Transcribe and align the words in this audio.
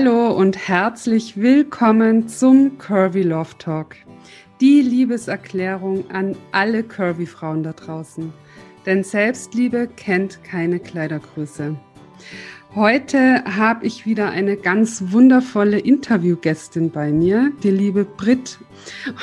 Hallo 0.00 0.30
und 0.30 0.68
herzlich 0.68 1.38
willkommen 1.38 2.28
zum 2.28 2.78
Curvy 2.78 3.22
Love 3.22 3.58
Talk. 3.58 3.96
Die 4.60 4.80
Liebeserklärung 4.80 6.08
an 6.12 6.36
alle 6.52 6.84
Curvy 6.84 7.26
Frauen 7.26 7.64
da 7.64 7.72
draußen. 7.72 8.32
Denn 8.86 9.02
Selbstliebe 9.02 9.88
kennt 9.88 10.44
keine 10.44 10.78
Kleidergröße. 10.78 11.74
Heute 12.74 13.44
habe 13.44 13.86
ich 13.86 14.04
wieder 14.04 14.28
eine 14.28 14.58
ganz 14.58 15.04
wundervolle 15.06 15.78
Interviewgästin 15.78 16.90
bei 16.90 17.10
mir, 17.10 17.50
die 17.62 17.70
liebe 17.70 18.04
Brit. 18.04 18.58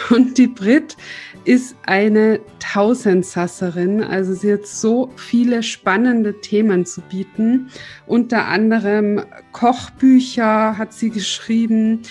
Und 0.09 0.39
die 0.39 0.47
Brit 0.47 0.97
ist 1.43 1.75
eine 1.85 2.39
Tausendsasserin. 2.57 4.03
Also 4.03 4.33
sie 4.33 4.53
hat 4.53 4.65
so 4.65 5.11
viele 5.15 5.61
spannende 5.61 6.41
Themen 6.41 6.87
zu 6.87 7.01
bieten. 7.01 7.69
Unter 8.07 8.47
anderem 8.47 9.21
Kochbücher 9.51 10.75
hat 10.79 10.93
sie 10.93 11.11
geschrieben. 11.11 12.01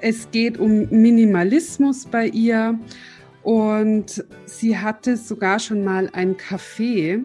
Es 0.00 0.32
geht 0.32 0.58
um 0.58 0.88
Minimalismus 0.90 2.06
bei 2.06 2.26
ihr. 2.26 2.76
Und 3.44 4.24
sie 4.46 4.76
hatte 4.76 5.16
sogar 5.16 5.60
schon 5.60 5.84
mal 5.84 6.10
ein 6.12 6.36
Café 6.36 7.22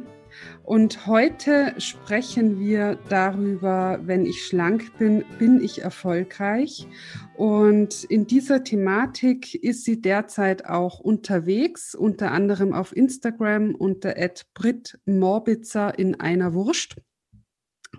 und 0.64 1.08
heute 1.08 1.74
sprechen 1.80 2.60
wir 2.60 2.98
darüber, 3.10 4.00
wenn 4.04 4.26
ich 4.26 4.46
schlank 4.46 4.98
bin, 4.98 5.26
bin 5.38 5.62
ich 5.62 5.82
erfolgreich. 5.82 6.88
Und 7.36 8.04
in 8.06 8.28
dieser 8.28 8.64
Thematik 8.64 9.56
ist 9.56 9.84
sie 9.84 10.02
derzeit 10.02 10.66
auch 10.66 11.00
unterwegs, 11.00 11.96
unter 11.96 12.32
anderem 12.32 12.74
auf 12.74 12.96
Instagram 12.96 13.76
unter 13.76 14.16
Brit 14.54 15.00
Morbitzer 15.06 15.98
in 15.98 16.20
einer 16.20 16.54
Wurst. 16.54 16.96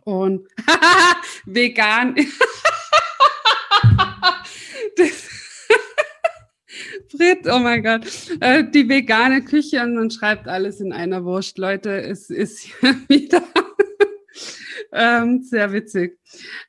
Und 0.05 0.49
vegan. 1.45 2.15
das, 4.97 5.29
Frit, 7.15 7.47
oh 7.47 7.59
mein 7.59 7.83
Gott, 7.83 8.07
äh, 8.41 8.65
die 8.65 8.89
vegane 8.89 9.45
Küche 9.45 9.83
und 9.83 9.97
man 9.97 10.11
schreibt 10.11 10.49
alles 10.49 10.81
in 10.81 10.95
einer 10.95 11.25
Wurst. 11.25 11.59
Leute, 11.59 12.01
es 12.01 12.31
ist 12.31 12.71
wieder 13.09 13.43
ähm, 14.93 15.43
sehr 15.43 15.73
witzig. 15.73 16.19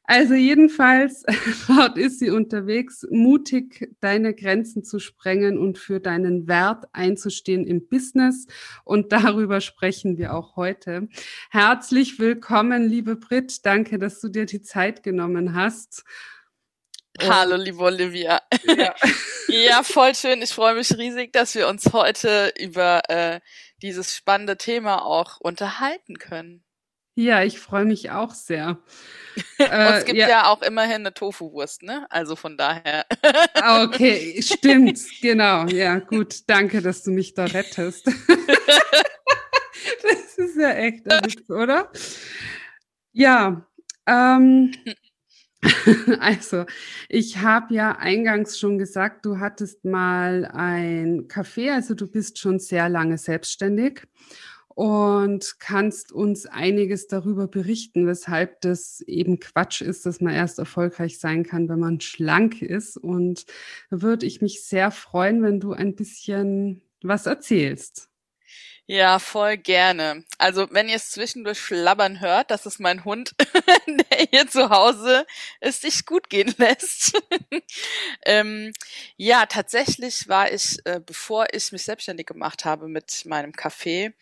Also 0.04 0.34
jedenfalls, 0.34 1.24
dort 1.68 1.98
ist 1.98 2.20
sie 2.20 2.30
unterwegs, 2.30 3.08
mutig 3.10 3.90
deine 4.02 4.34
Grenzen 4.34 4.84
zu 4.84 5.00
sprengen 5.00 5.58
und 5.58 5.78
für 5.78 6.02
deinen 6.02 6.46
Wert 6.48 6.86
einzustehen 6.92 7.66
im 7.66 7.88
Business. 7.88 8.48
Und 8.84 9.14
darüber 9.14 9.62
sprechen 9.62 10.18
wir 10.18 10.34
auch 10.34 10.58
heute. 10.58 11.08
Herzlich 11.52 12.20
willkommen, 12.20 12.84
liebe 12.84 13.16
Brit. 13.16 13.66
Danke, 13.66 13.98
dass 13.98 14.20
du 14.20 14.28
dir 14.28 14.46
die 14.46 14.62
Zeit 14.62 15.04
genommen 15.04 15.54
hast. 15.54 16.04
Hallo, 17.22 17.56
liebe 17.56 17.80
Olivia. 17.84 18.42
Ja. 18.66 18.96
ja, 19.48 19.84
voll 19.84 20.16
schön. 20.16 20.42
Ich 20.42 20.54
freue 20.54 20.76
mich 20.76 20.98
riesig, 20.98 21.32
dass 21.32 21.54
wir 21.56 21.68
uns 21.68 21.94
heute 21.94 22.52
über 22.60 23.02
äh, 23.10 23.40
dieses 23.82 24.16
spannende 24.16 24.58
Thema 24.58 25.06
auch 25.06 25.40
unterhalten 25.40 26.18
können. 26.18 26.64
Ja, 27.16 27.44
ich 27.44 27.60
freue 27.60 27.86
mich 27.86 28.10
auch 28.10 28.34
sehr. 28.34 28.80
Und 29.60 29.70
es 29.70 30.06
gibt 30.06 30.18
ja. 30.18 30.28
ja. 30.28 30.48
auch 30.48 30.64
immerhin 30.64 31.02
eine 31.02 31.14
Tofu-Wurst, 31.14 31.84
ne? 31.84 32.08
Also 32.10 32.36
von 32.36 32.58
daher. 32.58 33.06
Ah, 33.54 33.84
okay, 33.84 34.42
stimmt, 34.42 35.00
genau. 35.22 35.68
Ja, 35.68 36.00
gut. 36.00 36.50
Danke, 36.50 36.82
dass 36.82 37.04
du 37.04 37.12
mich 37.12 37.36
da 37.36 37.46
rettest. 37.46 38.08
das 40.02 40.38
ist 40.38 40.58
ja 40.58 40.72
echt 40.72 41.08
ein 41.08 41.26
Witz, 41.26 41.48
oder? 41.52 41.92
Ja, 43.12 43.68
ähm, 44.08 44.74
Also, 46.20 46.66
ich 47.10 47.38
habe 47.38 47.74
ja 47.74 47.94
eingangs 47.98 48.60
schon 48.60 48.78
gesagt, 48.78 49.26
du 49.26 49.40
hattest 49.40 49.86
mal 49.86 50.46
ein 50.46 51.28
Café, 51.28 51.74
also 51.74 51.94
du 51.96 52.08
bist 52.08 52.40
schon 52.40 52.60
sehr 52.60 52.90
lange 52.90 53.18
selbstständig 53.18 54.04
und 54.76 55.60
kannst 55.60 56.12
uns 56.12 56.46
einiges 56.46 57.08
darüber 57.08 57.48
berichten, 57.48 58.08
weshalb 58.08 58.62
das 58.62 59.02
eben 59.02 59.40
Quatsch 59.40 59.82
ist, 59.82 60.06
dass 60.06 60.20
man 60.20 60.34
erst 60.34 60.60
erfolgreich 60.60 61.20
sein 61.20 61.44
kann, 61.44 61.70
wenn 61.70 61.80
man 61.80 62.02
schlank 62.02 62.62
ist. 62.62 62.98
Und 62.98 63.46
da 63.90 64.02
würde 64.02 64.26
ich 64.26 64.42
mich 64.42 64.64
sehr 64.64 64.92
freuen, 64.92 65.44
wenn 65.44 65.60
du 65.60 65.74
ein 65.74 65.96
bisschen 65.96 66.82
was 67.04 67.26
erzählst. 67.26 68.10
Ja, 68.86 69.18
voll 69.20 69.56
gerne. 69.58 70.26
Also 70.38 70.68
wenn 70.72 70.90
ihr 70.90 70.98
es 70.98 71.12
zwischendurch 71.12 71.58
schlabbern 71.60 72.20
hört, 72.20 72.52
das 72.52 72.66
ist 72.66 72.80
mein 72.82 73.06
Hund, 73.06 73.34
der 73.88 74.28
hier 74.30 74.48
zu 74.50 74.70
Hause 74.70 75.26
es 75.62 75.80
sich 75.82 76.06
gut 76.06 76.30
gehen 76.30 76.54
lässt. 76.58 77.14
ähm, 78.26 78.74
ja, 79.16 79.46
tatsächlich 79.46 80.28
war 80.28 80.52
ich, 80.52 80.80
äh, 80.86 81.00
bevor 81.00 81.46
ich 81.54 81.72
mich 81.72 81.84
selbstständig 81.84 82.26
gemacht 82.28 82.66
habe 82.66 82.90
mit 82.90 83.24
meinem 83.26 83.52
Café, 83.54 84.14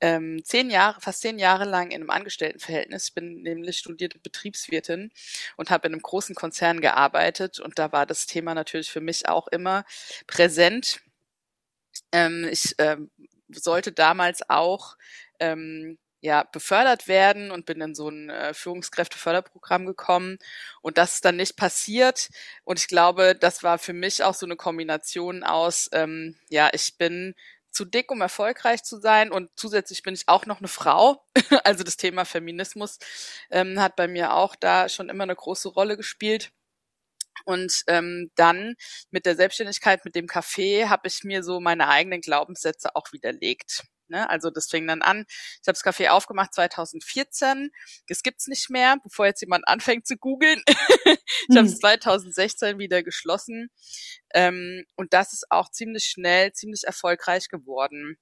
ähm, 0.00 0.42
zehn 0.44 0.70
Jahre, 0.70 1.00
fast 1.00 1.22
zehn 1.22 1.38
Jahre 1.38 1.64
lang 1.64 1.90
in 1.90 1.96
einem 2.02 2.10
Angestelltenverhältnis. 2.10 3.08
Ich 3.08 3.14
bin 3.14 3.42
nämlich 3.42 3.78
studierte 3.78 4.18
Betriebswirtin 4.20 5.10
und 5.56 5.70
habe 5.70 5.88
in 5.88 5.94
einem 5.94 6.02
großen 6.02 6.34
Konzern 6.36 6.80
gearbeitet 6.80 7.58
und 7.60 7.78
da 7.78 7.90
war 7.92 8.06
das 8.06 8.26
Thema 8.26 8.54
natürlich 8.54 8.90
für 8.90 9.00
mich 9.00 9.28
auch 9.28 9.48
immer 9.48 9.84
präsent. 10.28 11.00
Ähm, 12.12 12.48
ich 12.50 12.74
ähm, 12.78 13.10
sollte 13.48 13.92
damals 13.92 14.48
auch 14.48 14.96
ähm, 15.40 15.98
ja, 16.20 16.42
befördert 16.44 17.08
werden 17.08 17.50
und 17.50 17.66
bin 17.66 17.80
in 17.80 17.94
so 17.94 18.08
ein 18.08 18.30
äh, 18.30 18.54
Führungskräfteförderprogramm 18.54 19.86
gekommen. 19.86 20.38
Und 20.82 20.98
das 20.98 21.14
ist 21.14 21.24
dann 21.24 21.36
nicht 21.36 21.56
passiert. 21.56 22.30
Und 22.64 22.78
ich 22.78 22.88
glaube, 22.88 23.34
das 23.34 23.62
war 23.62 23.78
für 23.78 23.92
mich 23.92 24.24
auch 24.24 24.34
so 24.34 24.46
eine 24.46 24.56
Kombination 24.56 25.44
aus, 25.44 25.88
ähm, 25.92 26.36
ja, 26.48 26.70
ich 26.72 26.96
bin 26.98 27.34
zu 27.70 27.84
dick, 27.84 28.10
um 28.10 28.22
erfolgreich 28.22 28.82
zu 28.82 28.98
sein. 28.98 29.30
Und 29.30 29.50
zusätzlich 29.56 30.02
bin 30.02 30.14
ich 30.14 30.28
auch 30.28 30.46
noch 30.46 30.58
eine 30.58 30.68
Frau, 30.68 31.22
also 31.64 31.84
das 31.84 31.96
Thema 31.96 32.24
Feminismus 32.24 32.98
ähm, 33.50 33.80
hat 33.80 33.96
bei 33.96 34.08
mir 34.08 34.34
auch 34.34 34.56
da 34.56 34.88
schon 34.88 35.08
immer 35.08 35.24
eine 35.24 35.36
große 35.36 35.68
Rolle 35.68 35.96
gespielt 35.96 36.50
und 37.44 37.82
ähm, 37.86 38.30
dann 38.36 38.74
mit 39.10 39.26
der 39.26 39.36
Selbstständigkeit, 39.36 40.04
mit 40.04 40.14
dem 40.14 40.26
Café, 40.26 40.88
habe 40.88 41.08
ich 41.08 41.24
mir 41.24 41.42
so 41.42 41.60
meine 41.60 41.88
eigenen 41.88 42.20
Glaubenssätze 42.20 42.94
auch 42.94 43.12
widerlegt. 43.12 43.84
Ne? 44.08 44.28
Also 44.30 44.50
das 44.50 44.68
fing 44.68 44.86
dann 44.86 45.02
an. 45.02 45.24
Ich 45.28 45.68
habe 45.68 45.78
das 45.80 45.84
Café 45.84 46.10
aufgemacht 46.10 46.54
2014. 46.54 47.70
Das 48.08 48.22
gibt's 48.22 48.46
nicht 48.46 48.70
mehr, 48.70 48.96
bevor 49.02 49.26
jetzt 49.26 49.40
jemand 49.40 49.66
anfängt 49.66 50.06
zu 50.06 50.16
googeln. 50.16 50.62
ich 51.48 51.56
habe 51.56 51.66
es 51.66 51.78
2016 51.78 52.78
wieder 52.78 53.02
geschlossen. 53.02 53.70
Ähm, 54.34 54.84
und 54.96 55.12
das 55.12 55.32
ist 55.32 55.46
auch 55.50 55.70
ziemlich 55.70 56.04
schnell, 56.04 56.52
ziemlich 56.52 56.84
erfolgreich 56.84 57.48
geworden. 57.48 58.18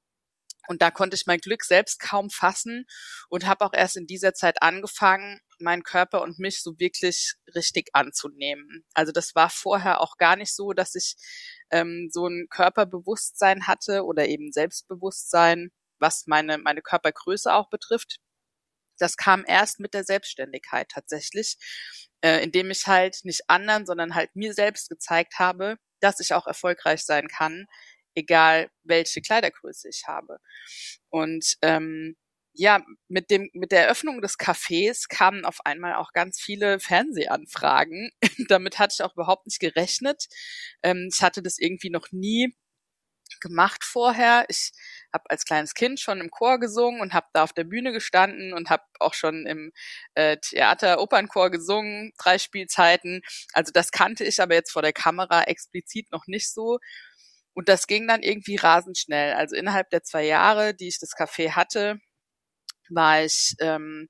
Und 0.69 0.83
da 0.83 0.91
konnte 0.91 1.15
ich 1.15 1.27
mein 1.27 1.41
Glück 1.41 1.65
selbst 1.65 2.01
kaum 2.01 2.31
fassen 2.31 2.87
und 3.29 3.47
habe 3.47 3.65
auch 3.65 3.73
erst 3.75 3.97
in 3.97 4.07
dieser 4.07 4.35
Zeit 4.35 4.63
angefangen, 4.63 5.41
meinen 5.59 5.83
Körper 5.83 6.23
und 6.23 6.39
mich 6.39 6.63
so 6.63 6.79
wirklich 6.79 7.35
richtig 7.55 7.91
anzunehmen. 7.93 8.85
Also 8.95 9.13
das 9.13 9.35
war 9.35 9.51
vorher 9.51 10.01
auch 10.01 10.17
gar 10.17 10.37
nicht 10.37 10.55
so, 10.55 10.73
dass 10.73 10.95
ich 10.95 11.17
ähm, 11.71 12.09
so 12.13 12.27
ein 12.27 12.47
Körperbewusstsein 12.51 13.67
hatte 13.67 14.05
oder 14.05 14.27
eben 14.27 14.53
Selbstbewusstsein, 14.53 15.71
was 15.99 16.27
meine, 16.27 16.59
meine 16.59 16.83
Körpergröße 16.83 17.53
auch 17.53 17.69
betrifft. 17.71 18.19
Das 18.99 19.17
kam 19.17 19.45
erst 19.47 19.81
mit 19.81 19.95
der 19.95 20.05
Selbstständigkeit 20.05 20.89
tatsächlich, 20.89 21.57
äh, 22.23 22.43
indem 22.43 22.71
ich 22.71 22.87
halt 22.87 23.19
nicht 23.25 23.43
anderen, 23.49 23.87
sondern 23.87 24.15
halt 24.15 24.35
mir 24.35 24.55
selbst 24.55 24.89
gezeigt 24.89 25.39
habe, 25.39 25.77
dass 26.01 26.21
ich 26.21 26.35
auch 26.35 26.47
erfolgreich 26.47 27.05
sein 27.05 27.29
kann, 27.29 27.67
egal 28.15 28.71
welche 28.83 29.21
Kleidergröße 29.21 29.89
ich 29.89 30.05
habe. 30.07 30.39
Und 31.11 31.57
ähm, 31.63 32.17
ja, 32.57 32.85
mit 33.09 33.31
dem, 33.31 33.51
mit 33.53 33.73
der 33.73 33.85
Eröffnung 33.85 34.23
des 34.23 34.39
Cafés 34.39 35.09
kamen 35.09 35.45
auf 35.45 35.67
einmal 35.67 35.95
auch 35.97 36.13
ganz 36.13 36.41
viele 36.41 36.79
Fernsehanfragen. 36.79 38.11
Damit 38.49 38.79
hatte 38.79 38.95
ich 38.99 39.03
auch 39.05 39.15
überhaupt 39.15 39.47
nicht 39.47 39.61
gerechnet. 39.61 40.27
Ähm, 40.83 41.09
ich 41.13 41.21
hatte 41.21 41.43
das 41.43 41.59
irgendwie 41.59 41.91
noch 41.91 42.13
nie 42.13 42.55
gemacht 43.41 43.85
vorher. 43.85 44.45
Ich 44.49 44.73
habe 45.13 45.25
als 45.29 45.45
kleines 45.45 45.75
Kind 45.75 46.01
schon 46.01 46.21
im 46.21 46.31
Chor 46.31 46.59
gesungen 46.59 47.01
und 47.01 47.13
habe 47.13 47.27
da 47.33 47.43
auf 47.43 47.53
der 47.53 47.65
Bühne 47.65 47.93
gestanden 47.93 48.53
und 48.53 48.71
habe 48.71 48.85
auch 49.01 49.15
schon 49.15 49.47
im 49.47 49.73
äh, 50.15 50.37
Theater 50.39 51.01
Opernchor 51.01 51.51
gesungen, 51.51 52.13
drei 52.19 52.39
Spielzeiten. 52.39 53.23
Also 53.53 53.73
das 53.73 53.91
kannte 53.91 54.25
ich 54.25 54.41
aber 54.41 54.55
jetzt 54.55 54.73
vor 54.73 54.83
der 54.83 54.93
Kamera 54.93 55.45
explizit 55.45 56.11
noch 56.13 56.27
nicht 56.27 56.53
so. 56.53 56.79
Und 57.55 57.69
das 57.69 57.87
ging 57.87 58.09
dann 58.09 58.23
irgendwie 58.23 58.57
rasend 58.57 58.99
schnell. 58.99 59.35
Also 59.35 59.57
innerhalb 59.57 59.91
der 59.91 60.03
zwei 60.03 60.25
Jahre, 60.25 60.75
die 60.75 60.89
ich 60.89 60.99
das 60.99 61.15
Café 61.17 61.53
hatte, 61.53 61.99
war 62.91 63.25
ich 63.25 63.55
ähm, 63.61 64.09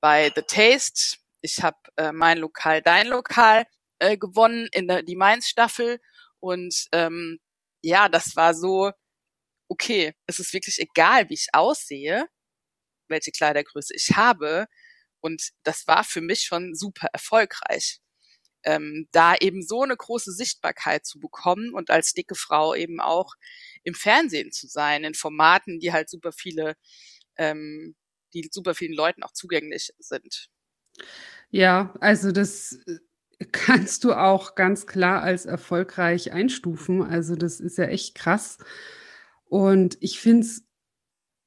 bei 0.00 0.32
The 0.34 0.42
Taste. 0.42 1.18
Ich 1.42 1.62
habe 1.62 1.78
äh, 1.96 2.12
mein 2.12 2.38
Lokal, 2.38 2.82
dein 2.82 3.08
Lokal 3.08 3.66
äh, 3.98 4.16
gewonnen 4.16 4.68
in 4.72 4.88
der 4.88 5.02
die 5.02 5.16
Mainz-Staffel. 5.16 6.00
Und 6.40 6.86
ähm, 6.92 7.38
ja, 7.82 8.08
das 8.08 8.36
war 8.36 8.54
so, 8.54 8.92
okay, 9.68 10.14
es 10.26 10.38
ist 10.38 10.52
wirklich 10.52 10.78
egal, 10.78 11.28
wie 11.30 11.34
ich 11.34 11.48
aussehe, 11.52 12.26
welche 13.08 13.32
Kleidergröße 13.32 13.94
ich 13.94 14.16
habe. 14.16 14.66
Und 15.20 15.50
das 15.64 15.86
war 15.86 16.04
für 16.04 16.20
mich 16.20 16.42
schon 16.42 16.74
super 16.74 17.08
erfolgreich. 17.12 18.00
Ähm, 18.64 19.08
da 19.12 19.34
eben 19.36 19.62
so 19.62 19.82
eine 19.82 19.96
große 19.96 20.32
Sichtbarkeit 20.32 21.06
zu 21.06 21.18
bekommen 21.20 21.72
und 21.74 21.90
als 21.90 22.12
dicke 22.12 22.34
Frau 22.34 22.74
eben 22.74 23.00
auch 23.00 23.34
im 23.82 23.94
Fernsehen 23.94 24.52
zu 24.52 24.66
sein, 24.66 25.04
in 25.04 25.14
Formaten, 25.14 25.78
die 25.78 25.92
halt 25.92 26.10
super 26.10 26.32
viele, 26.32 26.76
ähm, 27.36 27.94
die 28.34 28.48
super 28.52 28.74
vielen 28.74 28.94
Leuten 28.94 29.22
auch 29.22 29.32
zugänglich 29.32 29.92
sind. 29.98 30.48
Ja, 31.50 31.94
also 32.00 32.32
das 32.32 32.78
äh, 32.86 33.46
kannst 33.52 34.04
du 34.04 34.12
auch 34.12 34.54
ganz 34.54 34.86
klar 34.86 35.22
als 35.22 35.46
erfolgreich 35.46 36.32
einstufen. 36.32 37.02
Also 37.02 37.36
das 37.36 37.60
ist 37.60 37.78
ja 37.78 37.84
echt 37.84 38.14
krass. 38.14 38.58
Und 39.44 39.96
ich 40.00 40.20
finde 40.20 40.46
es 40.46 40.64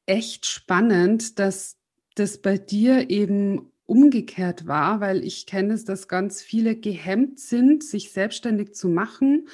echt 0.05 0.45
spannend, 0.45 1.37
dass 1.39 1.77
das 2.15 2.41
bei 2.41 2.57
dir 2.57 3.09
eben 3.09 3.70
umgekehrt 3.91 4.67
war, 4.67 5.01
weil 5.01 5.21
ich 5.21 5.45
kenne 5.45 5.73
es, 5.73 5.83
dass 5.83 6.07
ganz 6.07 6.41
viele 6.41 6.77
gehemmt 6.77 7.41
sind, 7.41 7.83
sich 7.83 8.13
selbstständig 8.13 8.73
zu 8.73 8.87
machen 8.87 9.49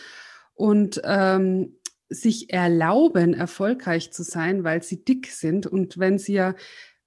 und 0.54 1.02
ähm, 1.06 1.80
sich 2.08 2.54
erlauben, 2.54 3.34
erfolgreich 3.34 4.12
zu 4.12 4.22
sein, 4.22 4.64
weil 4.64 4.84
sie 4.84 5.04
dick 5.04 5.26
sind. 5.26 5.66
Und 5.66 5.98
wenn 5.98 6.20
sie 6.20 6.34
ja 6.34 6.54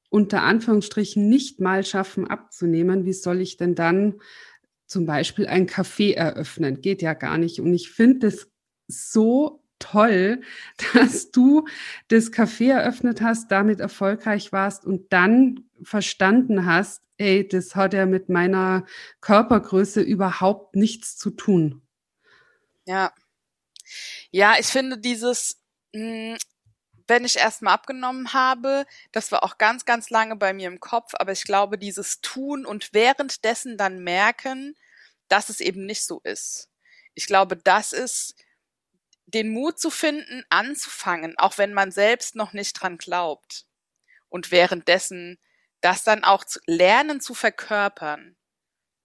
unter 0.08 0.42
Anführungsstrichen 0.42 1.28
nicht 1.28 1.60
mal 1.60 1.84
schaffen 1.84 2.26
abzunehmen, 2.26 3.04
wie 3.04 3.12
soll 3.12 3.40
ich 3.40 3.56
denn 3.56 3.76
dann 3.76 4.16
zum 4.86 5.06
Beispiel 5.06 5.46
ein 5.46 5.68
Café 5.68 6.14
eröffnen? 6.14 6.80
Geht 6.80 7.00
ja 7.00 7.14
gar 7.14 7.38
nicht. 7.38 7.60
Und 7.60 7.72
ich 7.72 7.92
finde 7.92 8.26
es 8.26 8.50
so 8.88 9.59
toll, 9.80 10.42
dass 10.94 11.32
du 11.32 11.66
das 12.08 12.32
Café 12.32 12.72
eröffnet 12.72 13.20
hast, 13.20 13.50
damit 13.50 13.80
erfolgreich 13.80 14.52
warst 14.52 14.84
und 14.84 15.12
dann 15.12 15.64
verstanden 15.82 16.66
hast, 16.66 17.02
ey, 17.18 17.46
das 17.46 17.74
hat 17.74 17.94
ja 17.94 18.06
mit 18.06 18.28
meiner 18.28 18.86
Körpergröße 19.20 20.00
überhaupt 20.00 20.76
nichts 20.76 21.16
zu 21.16 21.30
tun. 21.30 21.82
Ja. 22.86 23.12
Ja, 24.30 24.54
ich 24.58 24.66
finde 24.66 24.98
dieses, 24.98 25.60
hm, 25.94 26.36
wenn 27.08 27.24
ich 27.24 27.36
erstmal 27.36 27.74
abgenommen 27.74 28.32
habe, 28.32 28.86
das 29.12 29.32
war 29.32 29.44
auch 29.44 29.58
ganz, 29.58 29.84
ganz 29.84 30.10
lange 30.10 30.36
bei 30.36 30.52
mir 30.52 30.68
im 30.68 30.80
Kopf, 30.80 31.12
aber 31.18 31.32
ich 31.32 31.44
glaube, 31.44 31.78
dieses 31.78 32.20
Tun 32.20 32.64
und 32.64 32.94
währenddessen 32.94 33.76
dann 33.76 34.02
merken, 34.04 34.76
dass 35.28 35.48
es 35.48 35.60
eben 35.60 35.86
nicht 35.86 36.04
so 36.04 36.20
ist. 36.24 36.68
Ich 37.14 37.26
glaube, 37.26 37.56
das 37.56 37.92
ist 37.92 38.34
den 39.30 39.50
Mut 39.50 39.78
zu 39.78 39.90
finden, 39.90 40.44
anzufangen, 40.50 41.34
auch 41.38 41.58
wenn 41.58 41.72
man 41.72 41.90
selbst 41.90 42.34
noch 42.34 42.52
nicht 42.52 42.72
dran 42.74 42.98
glaubt. 42.98 43.66
Und 44.28 44.50
währenddessen 44.50 45.38
das 45.80 46.04
dann 46.04 46.24
auch 46.24 46.44
zu 46.44 46.60
lernen 46.66 47.20
zu 47.20 47.34
verkörpern. 47.34 48.36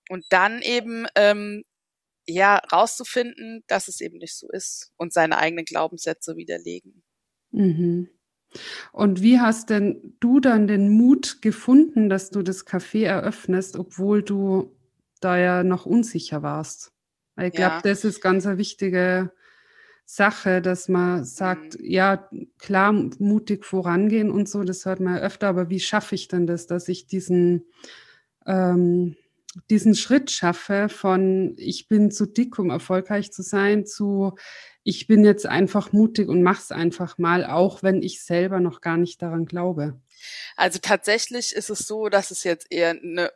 Und 0.09 0.25
dann 0.29 0.61
eben 0.61 1.07
ähm, 1.15 1.63
ja 2.27 2.57
rauszufinden, 2.57 3.63
dass 3.67 3.87
es 3.87 4.01
eben 4.01 4.17
nicht 4.17 4.35
so 4.35 4.47
ist 4.49 4.91
und 4.97 5.13
seine 5.13 5.37
eigenen 5.37 5.65
Glaubenssätze 5.65 6.35
widerlegen. 6.37 7.03
Mhm. 7.51 8.09
Und 8.91 9.21
wie 9.21 9.39
hast 9.39 9.69
denn 9.69 10.15
du 10.19 10.39
dann 10.39 10.67
den 10.67 10.89
Mut 10.89 11.41
gefunden, 11.41 12.09
dass 12.09 12.29
du 12.29 12.41
das 12.41 12.65
Café 12.65 13.05
eröffnest, 13.05 13.77
obwohl 13.77 14.23
du 14.23 14.77
da 15.19 15.37
ja 15.37 15.63
noch 15.63 15.85
unsicher 15.85 16.43
warst? 16.43 16.91
Ich 17.41 17.51
glaube, 17.51 17.75
ja. 17.75 17.81
das 17.81 18.05
ist 18.05 18.21
ganz 18.21 18.45
eine 18.45 18.57
wichtige 18.57 19.33
Sache, 20.05 20.61
dass 20.61 20.87
man 20.87 21.25
sagt, 21.25 21.79
mhm. 21.79 21.85
ja, 21.85 22.29
klar, 22.59 22.93
mutig 22.93 23.65
vorangehen 23.65 24.29
und 24.29 24.47
so, 24.47 24.63
das 24.63 24.85
hört 24.85 24.99
man 24.99 25.17
öfter, 25.17 25.47
aber 25.47 25.69
wie 25.69 25.79
schaffe 25.79 26.15
ich 26.15 26.27
denn 26.27 26.45
das, 26.45 26.67
dass 26.67 26.87
ich 26.87 27.07
diesen, 27.07 27.65
ähm, 28.45 29.15
diesen 29.69 29.95
Schritt 29.95 30.29
schaffe 30.29 30.89
von 30.89 31.55
ich 31.57 31.87
bin 31.87 32.11
zu 32.11 32.27
dick, 32.27 32.59
um 32.59 32.69
erfolgreich 32.69 33.31
zu 33.31 33.41
sein, 33.41 33.85
zu 33.85 34.35
ich 34.83 35.07
bin 35.07 35.25
jetzt 35.25 35.47
einfach 35.47 35.91
mutig 35.91 36.29
und 36.29 36.43
mach's 36.43 36.71
einfach 36.71 37.17
mal, 37.17 37.43
auch 37.43 37.81
wenn 37.81 38.03
ich 38.03 38.23
selber 38.23 38.59
noch 38.59 38.81
gar 38.81 38.97
nicht 38.97 39.21
daran 39.23 39.45
glaube. 39.45 39.99
Also 40.55 40.77
tatsächlich 40.79 41.53
ist 41.55 41.71
es 41.71 41.79
so, 41.79 42.09
dass 42.09 42.29
es 42.29 42.43
jetzt 42.43 42.67
eher 42.69 42.91
eine 42.91 43.31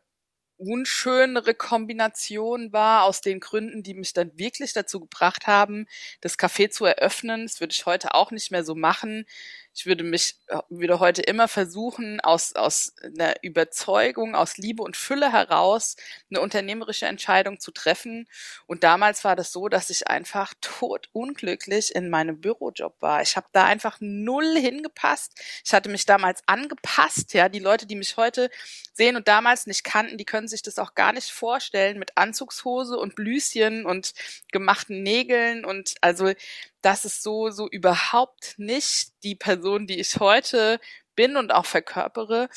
unschönere 0.60 1.56
Kombination 1.56 2.74
war, 2.74 3.04
aus 3.04 3.22
den 3.22 3.40
Gründen, 3.40 3.84
die 3.84 3.94
mich 3.96 4.14
dann 4.14 4.32
wirklich 4.38 4.74
dazu 4.74 5.00
gebracht 5.00 5.48
haben, 5.48 5.88
das 6.22 6.38
Café 6.38 6.70
zu 6.70 6.86
eröffnen. 6.86 7.44
Das 7.48 7.60
würde 7.62 7.74
ich 7.74 7.86
heute 7.86 8.14
auch 8.14 8.32
nicht 8.32 8.52
mehr 8.52 8.64
so 8.64 8.76
machen 8.76 9.26
ich 9.74 9.86
würde 9.86 10.04
mich, 10.04 10.36
äh, 10.48 10.60
würde 10.69 11.00
heute 11.00 11.21
immer 11.21 11.48
versuchen, 11.48 12.19
aus, 12.19 12.54
aus 12.54 12.94
einer 13.01 13.36
Überzeugung, 13.44 14.36
aus 14.36 14.57
Liebe 14.57 14.83
und 14.83 14.98
Fülle 14.98 15.31
heraus 15.31 15.95
eine 16.30 16.42
unternehmerische 16.42 17.06
Entscheidung 17.06 17.60
zu 17.60 17.71
treffen. 17.71 18.27
Und 18.66 18.83
damals 18.83 19.24
war 19.24 19.36
das 19.36 19.51
so, 19.51 19.69
dass 19.69 19.89
ich 19.89 20.07
einfach 20.07 20.54
tot 20.62 21.10
unglücklich 21.13 21.95
in 21.95 22.10
meinem 22.10 22.42
Bürojob 22.42 22.95
war. 23.01 23.21
Ich 23.21 23.38
habe 23.38 23.48
da 23.51 23.66
einfach 23.66 23.98
null 24.00 24.57
hingepasst. 24.57 25.39
Ich 25.63 25.74
hatte 25.74 25.89
mich 25.89 26.06
damals 26.06 26.42
angepasst. 26.48 27.33
Ja, 27.33 27.48
die 27.48 27.60
Leute, 27.60 27.86
die 27.86 27.95
mich 27.95 28.18
heute 28.18 28.50
sehen 28.94 29.15
und 29.15 29.27
damals 29.27 29.68
nicht 29.68 29.83
kannten, 29.83 30.18
die 30.18 30.25
können 30.25 30.48
sich 30.48 30.62
das 30.62 30.80
auch 30.80 30.95
gar 30.95 31.13
nicht 31.13 31.31
vorstellen 31.31 32.00
mit 32.00 32.18
Anzugshose 32.18 32.98
und 32.98 33.15
Blüschen 33.15 33.86
und 33.86 34.13
gemachten 34.51 35.04
Nägeln 35.04 35.63
und 35.63 35.95
also 36.01 36.33
das 36.81 37.06
ist 37.06 37.24
so, 37.24 37.50
so 37.50 37.68
überhaupt 37.70 38.56
nicht 38.58 39.12
die 39.24 39.36
Person, 39.36 39.88
die 39.88 40.00
ich 40.00 40.20
heute 40.20 40.80
bin 41.16 41.38
und 41.38 41.52
auch 41.54 41.66
verkörpere. 41.66 42.50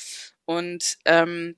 Und 0.45 0.97
ähm, 1.05 1.57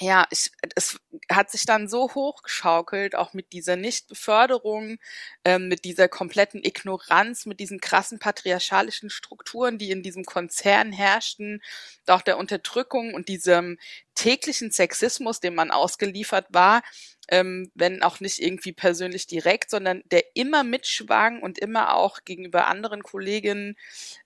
ja, 0.00 0.26
ich, 0.30 0.50
es 0.74 0.98
hat 1.30 1.50
sich 1.50 1.66
dann 1.66 1.88
so 1.88 2.14
hochgeschaukelt, 2.14 3.14
auch 3.14 3.32
mit 3.32 3.52
dieser 3.52 3.76
Nichtbeförderung, 3.76 4.98
ähm, 5.44 5.68
mit 5.68 5.84
dieser 5.84 6.08
kompletten 6.08 6.64
Ignoranz, 6.64 7.46
mit 7.46 7.60
diesen 7.60 7.80
krassen 7.80 8.18
patriarchalischen 8.18 9.08
Strukturen, 9.08 9.78
die 9.78 9.90
in 9.90 10.02
diesem 10.02 10.24
Konzern 10.24 10.92
herrschten, 10.92 11.62
auch 12.08 12.22
der 12.22 12.38
Unterdrückung 12.38 13.14
und 13.14 13.28
diesem 13.28 13.78
täglichen 14.14 14.70
Sexismus, 14.72 15.40
dem 15.40 15.54
man 15.54 15.70
ausgeliefert 15.70 16.46
war, 16.50 16.82
ähm, 17.28 17.70
wenn 17.74 18.02
auch 18.02 18.20
nicht 18.20 18.40
irgendwie 18.40 18.72
persönlich 18.72 19.26
direkt, 19.26 19.70
sondern 19.70 20.02
der 20.10 20.24
immer 20.34 20.64
mitschwang 20.64 21.40
und 21.40 21.58
immer 21.58 21.94
auch 21.94 22.20
gegenüber 22.24 22.66
anderen 22.66 23.02
Kolleginnen 23.02 23.76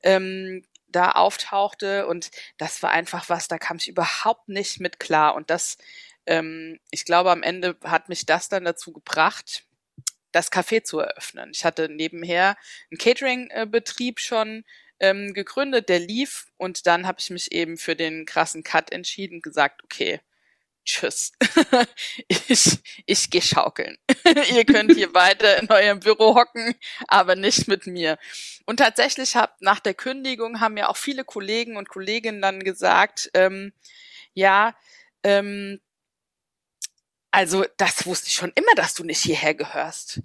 ähm, 0.02 0.64
da 0.88 1.12
auftauchte. 1.12 2.06
Und 2.06 2.30
das 2.56 2.82
war 2.82 2.90
einfach 2.90 3.28
was, 3.28 3.48
da 3.48 3.58
kam 3.58 3.78
ich 3.78 3.88
überhaupt 3.88 4.48
nicht 4.48 4.80
mit 4.80 5.00
klar. 5.00 5.34
Und 5.34 5.50
das, 5.50 5.78
ähm, 6.26 6.80
ich 6.90 7.04
glaube, 7.04 7.30
am 7.30 7.42
Ende 7.42 7.76
hat 7.84 8.08
mich 8.08 8.26
das 8.26 8.48
dann 8.48 8.64
dazu 8.64 8.92
gebracht, 8.92 9.64
das 10.32 10.52
Café 10.52 10.82
zu 10.82 10.98
eröffnen. 11.00 11.50
Ich 11.52 11.64
hatte 11.64 11.88
nebenher 11.88 12.56
einen 12.90 12.98
Catering-Betrieb 12.98 14.20
schon 14.20 14.64
ähm, 15.00 15.32
gegründet, 15.32 15.88
der 15.88 16.00
lief 16.00 16.46
und 16.56 16.86
dann 16.86 17.06
habe 17.06 17.18
ich 17.20 17.30
mich 17.30 17.52
eben 17.52 17.76
für 17.76 17.96
den 17.96 18.26
krassen 18.26 18.62
Cut 18.62 18.92
entschieden, 18.92 19.40
gesagt, 19.40 19.82
okay, 19.84 20.20
tschüss. 20.88 21.32
ich, 22.28 22.78
ich 23.06 23.30
gehe 23.30 23.42
schaukeln. 23.42 23.98
Ihr 24.52 24.64
könnt 24.64 24.94
hier 24.94 25.12
weiter 25.14 25.58
in 25.58 25.70
eurem 25.70 26.00
Büro 26.00 26.34
hocken, 26.34 26.74
aber 27.06 27.36
nicht 27.36 27.68
mit 27.68 27.86
mir. 27.86 28.18
Und 28.66 28.78
tatsächlich 28.78 29.36
hab, 29.36 29.60
nach 29.60 29.80
der 29.80 29.94
Kündigung 29.94 30.60
haben 30.60 30.76
ja 30.76 30.88
auch 30.88 30.96
viele 30.96 31.24
Kollegen 31.24 31.76
und 31.76 31.88
Kolleginnen 31.88 32.42
dann 32.42 32.60
gesagt, 32.60 33.30
ähm, 33.34 33.72
ja, 34.34 34.74
ähm, 35.22 35.80
also 37.30 37.64
das 37.76 38.06
wusste 38.06 38.28
ich 38.28 38.34
schon 38.34 38.52
immer, 38.54 38.74
dass 38.74 38.94
du 38.94 39.04
nicht 39.04 39.20
hierher 39.20 39.54
gehörst. 39.54 40.20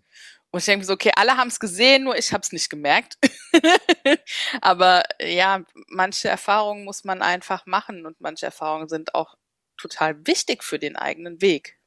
Und 0.52 0.60
ich 0.60 0.66
denke 0.66 0.86
so, 0.86 0.94
okay, 0.94 1.12
alle 1.16 1.36
haben 1.36 1.48
es 1.48 1.60
gesehen, 1.60 2.04
nur 2.04 2.16
ich 2.16 2.32
habe 2.32 2.42
es 2.42 2.52
nicht 2.52 2.70
gemerkt. 2.70 3.18
Aber 4.62 5.04
ja, 5.20 5.64
manche 5.88 6.30
Erfahrungen 6.30 6.86
muss 6.86 7.04
man 7.04 7.22
einfach 7.22 7.66
machen 7.66 8.06
und 8.06 8.22
manche 8.22 8.46
Erfahrungen 8.46 8.88
sind 8.88 9.16
auch 9.16 9.36
total 9.84 10.26
wichtig 10.26 10.64
für 10.64 10.80
den 10.80 10.96
eigenen 10.96 11.42
Weg. 11.42 11.78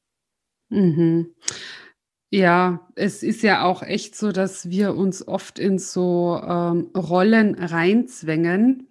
Mhm. 0.68 1.34
Ja, 2.30 2.86
es 2.96 3.22
ist 3.22 3.42
ja 3.42 3.64
auch 3.64 3.82
echt 3.82 4.16
so, 4.16 4.32
dass 4.32 4.68
wir 4.68 4.94
uns 4.94 5.26
oft 5.26 5.58
in 5.58 5.78
so 5.78 6.40
ähm, 6.46 6.90
Rollen 6.94 7.54
reinzwängen, 7.54 8.88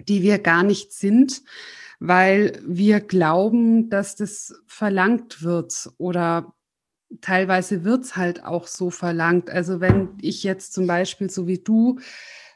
die 0.00 0.22
wir 0.22 0.38
gar 0.38 0.64
nicht 0.64 0.92
sind, 0.92 1.42
weil 2.00 2.60
wir 2.66 3.00
glauben, 3.00 3.90
dass 3.90 4.16
das 4.16 4.60
verlangt 4.66 5.42
wird 5.42 5.90
oder 5.98 6.54
teilweise 7.20 7.84
wird 7.84 8.04
es 8.04 8.16
halt 8.16 8.44
auch 8.44 8.66
so 8.66 8.90
verlangt. 8.90 9.50
Also 9.50 9.80
wenn 9.80 10.16
ich 10.20 10.42
jetzt 10.42 10.72
zum 10.72 10.86
Beispiel 10.86 11.30
so 11.30 11.46
wie 11.46 11.58
du 11.58 12.00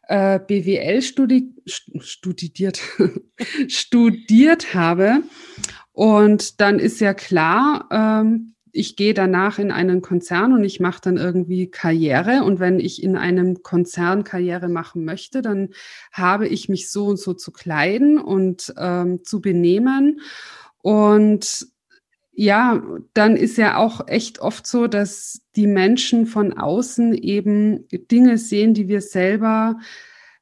äh, 0.09 0.39
BWL 0.39 1.03
studi 1.03 1.55
studiert, 1.67 2.81
studiert 3.69 4.75
habe. 4.75 5.23
Und 5.93 6.61
dann 6.61 6.79
ist 6.79 7.01
ja 7.01 7.15
klar, 7.15 7.89
ähm, 7.91 8.55
ich 8.73 8.97
gehe 8.97 9.13
danach 9.13 9.59
in 9.59 9.71
einen 9.71 10.01
Konzern 10.01 10.55
und 10.55 10.65
ich 10.65 10.81
mache 10.81 11.03
dann 11.03 11.19
irgendwie 11.19 11.71
Karriere. 11.71 12.43
Und 12.43 12.59
wenn 12.59 12.81
ich 12.81 13.03
in 13.03 13.17
einem 13.17 13.63
Konzern 13.63 14.25
Karriere 14.25 14.69
machen 14.69 15.05
möchte, 15.05 15.43
dann 15.43 15.71
habe 16.11 16.49
ich 16.49 16.71
mich 16.71 16.91
so 16.91 17.07
und 17.07 17.19
so 17.19 17.35
zu 17.35 17.53
kleiden 17.53 18.19
und 18.19 18.73
ähm, 18.79 19.25
zu 19.25 19.43
benehmen. 19.43 20.21
Und 20.81 21.67
ja, 22.35 22.83
dann 23.13 23.37
ist 23.37 23.59
ja 23.59 23.77
auch 23.77 24.09
echt 24.09 24.41
oft 24.41 24.67
so, 24.67 24.87
dass 24.87 25.43
die 25.55 25.67
Menschen 25.67 26.27
von 26.27 26.55
außen 26.55 27.15
eben 27.15 27.87
Dinge 28.11 28.39
sehen, 28.39 28.73
die 28.73 28.89
wir 28.89 29.03
selber 29.03 29.79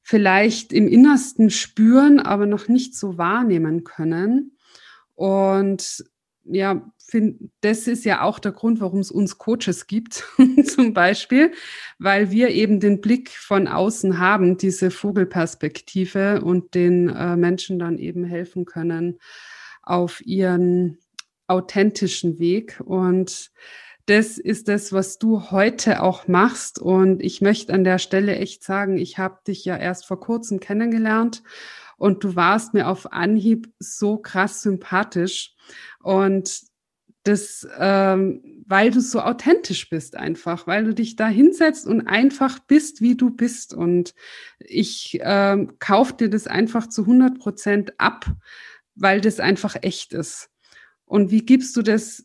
vielleicht 0.02 0.72
im 0.72 0.86
Innersten 0.86 1.50
spüren, 1.50 2.20
aber 2.20 2.46
noch 2.46 2.68
nicht 2.68 2.96
so 2.96 3.18
wahrnehmen 3.18 3.84
können. 3.84 4.56
Und 5.14 6.04
ja, 6.44 6.90
find, 6.98 7.50
das 7.60 7.86
ist 7.86 8.04
ja 8.04 8.22
auch 8.22 8.38
der 8.38 8.52
Grund, 8.52 8.80
warum 8.80 9.00
es 9.00 9.10
uns 9.10 9.38
Coaches 9.38 9.86
gibt, 9.86 10.24
zum 10.64 10.94
Beispiel, 10.94 11.52
weil 11.98 12.30
wir 12.30 12.50
eben 12.50 12.80
den 12.80 13.00
Blick 13.00 13.30
von 13.30 13.68
außen 13.68 14.18
haben, 14.18 14.56
diese 14.56 14.90
Vogelperspektive 14.90 16.40
und 16.42 16.74
den 16.74 17.08
äh, 17.08 17.36
Menschen 17.36 17.78
dann 17.78 17.98
eben 17.98 18.24
helfen 18.24 18.64
können 18.64 19.18
auf 19.82 20.24
ihren 20.24 20.98
authentischen 21.50 22.38
Weg. 22.38 22.80
Und 22.84 23.50
das 24.06 24.38
ist 24.38 24.68
das, 24.68 24.92
was 24.92 25.18
du 25.18 25.50
heute 25.50 26.02
auch 26.02 26.26
machst. 26.26 26.78
Und 26.78 27.22
ich 27.22 27.40
möchte 27.40 27.72
an 27.72 27.84
der 27.84 27.98
Stelle 27.98 28.36
echt 28.36 28.64
sagen, 28.64 28.98
ich 28.98 29.18
habe 29.18 29.38
dich 29.46 29.64
ja 29.64 29.76
erst 29.76 30.06
vor 30.06 30.20
kurzem 30.20 30.60
kennengelernt 30.60 31.42
und 31.96 32.24
du 32.24 32.34
warst 32.34 32.72
mir 32.74 32.88
auf 32.88 33.12
Anhieb 33.12 33.72
so 33.78 34.16
krass 34.16 34.62
sympathisch. 34.62 35.54
Und 36.02 36.62
das, 37.24 37.68
ähm, 37.78 38.62
weil 38.66 38.90
du 38.90 39.00
so 39.00 39.20
authentisch 39.20 39.90
bist 39.90 40.16
einfach, 40.16 40.66
weil 40.66 40.84
du 40.84 40.94
dich 40.94 41.16
da 41.16 41.28
hinsetzt 41.28 41.86
und 41.86 42.06
einfach 42.06 42.58
bist, 42.60 43.02
wie 43.02 43.16
du 43.16 43.30
bist. 43.30 43.74
Und 43.74 44.14
ich 44.58 45.18
ähm, 45.20 45.74
kauf 45.78 46.16
dir 46.16 46.30
das 46.30 46.46
einfach 46.46 46.88
zu 46.88 47.02
100 47.02 47.38
Prozent 47.38 47.92
ab, 48.00 48.26
weil 48.94 49.20
das 49.20 49.38
einfach 49.38 49.76
echt 49.82 50.14
ist. 50.14 50.50
Und 51.10 51.32
wie 51.32 51.44
gibst 51.44 51.76
du 51.76 51.82
das? 51.82 52.24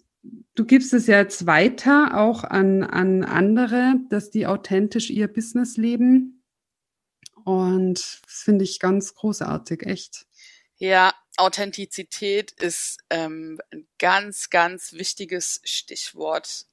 Du 0.53 0.63
gibst 0.63 0.93
es 0.93 1.07
ja 1.07 1.17
jetzt 1.17 1.47
weiter 1.47 2.19
auch 2.19 2.43
an, 2.43 2.83
an 2.83 3.23
andere, 3.23 3.95
dass 4.11 4.29
die 4.29 4.45
authentisch 4.45 5.09
ihr 5.09 5.27
Business 5.27 5.75
leben. 5.75 6.43
Und 7.45 8.21
das 8.25 8.43
finde 8.43 8.63
ich 8.63 8.79
ganz 8.79 9.15
großartig, 9.15 9.87
echt. 9.87 10.27
Ja, 10.77 11.15
Authentizität 11.35 12.51
ist 12.51 12.99
ähm, 13.09 13.59
ein 13.71 13.87
ganz, 13.97 14.51
ganz 14.51 14.93
wichtiges 14.93 15.61
Stichwort 15.63 16.67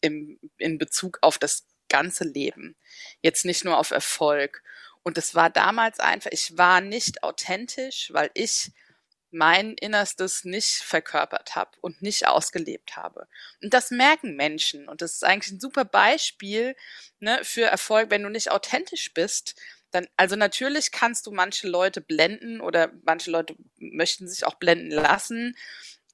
im, 0.00 0.40
in 0.58 0.76
Bezug 0.76 1.18
auf 1.20 1.38
das 1.38 1.66
ganze 1.88 2.24
Leben. 2.24 2.74
Jetzt 3.22 3.44
nicht 3.44 3.64
nur 3.64 3.78
auf 3.78 3.92
Erfolg. 3.92 4.64
Und 5.04 5.18
es 5.18 5.36
war 5.36 5.50
damals 5.50 6.00
einfach, 6.00 6.32
ich 6.32 6.58
war 6.58 6.80
nicht 6.80 7.22
authentisch, 7.22 8.12
weil 8.12 8.32
ich 8.34 8.72
mein 9.36 9.74
Innerstes 9.74 10.44
nicht 10.44 10.78
verkörpert 10.78 11.54
habe 11.54 11.70
und 11.80 12.00
nicht 12.00 12.26
ausgelebt 12.26 12.96
habe. 12.96 13.28
Und 13.62 13.74
das 13.74 13.90
merken 13.90 14.34
Menschen. 14.34 14.88
Und 14.88 15.02
das 15.02 15.14
ist 15.14 15.24
eigentlich 15.24 15.52
ein 15.52 15.60
super 15.60 15.84
Beispiel 15.84 16.74
ne, 17.20 17.40
für 17.42 17.64
Erfolg, 17.64 18.10
wenn 18.10 18.22
du 18.22 18.30
nicht 18.30 18.50
authentisch 18.50 19.12
bist. 19.12 19.54
Dann, 19.90 20.08
also 20.16 20.36
natürlich 20.36 20.90
kannst 20.90 21.26
du 21.26 21.32
manche 21.32 21.68
Leute 21.68 22.00
blenden 22.00 22.60
oder 22.60 22.90
manche 23.04 23.30
Leute 23.30 23.56
möchten 23.76 24.26
sich 24.26 24.46
auch 24.46 24.54
blenden 24.54 24.90
lassen, 24.90 25.56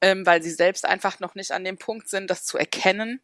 ähm, 0.00 0.26
weil 0.26 0.42
sie 0.42 0.50
selbst 0.50 0.84
einfach 0.84 1.20
noch 1.20 1.34
nicht 1.34 1.52
an 1.52 1.64
dem 1.64 1.78
Punkt 1.78 2.08
sind, 2.08 2.28
das 2.28 2.44
zu 2.44 2.58
erkennen. 2.58 3.20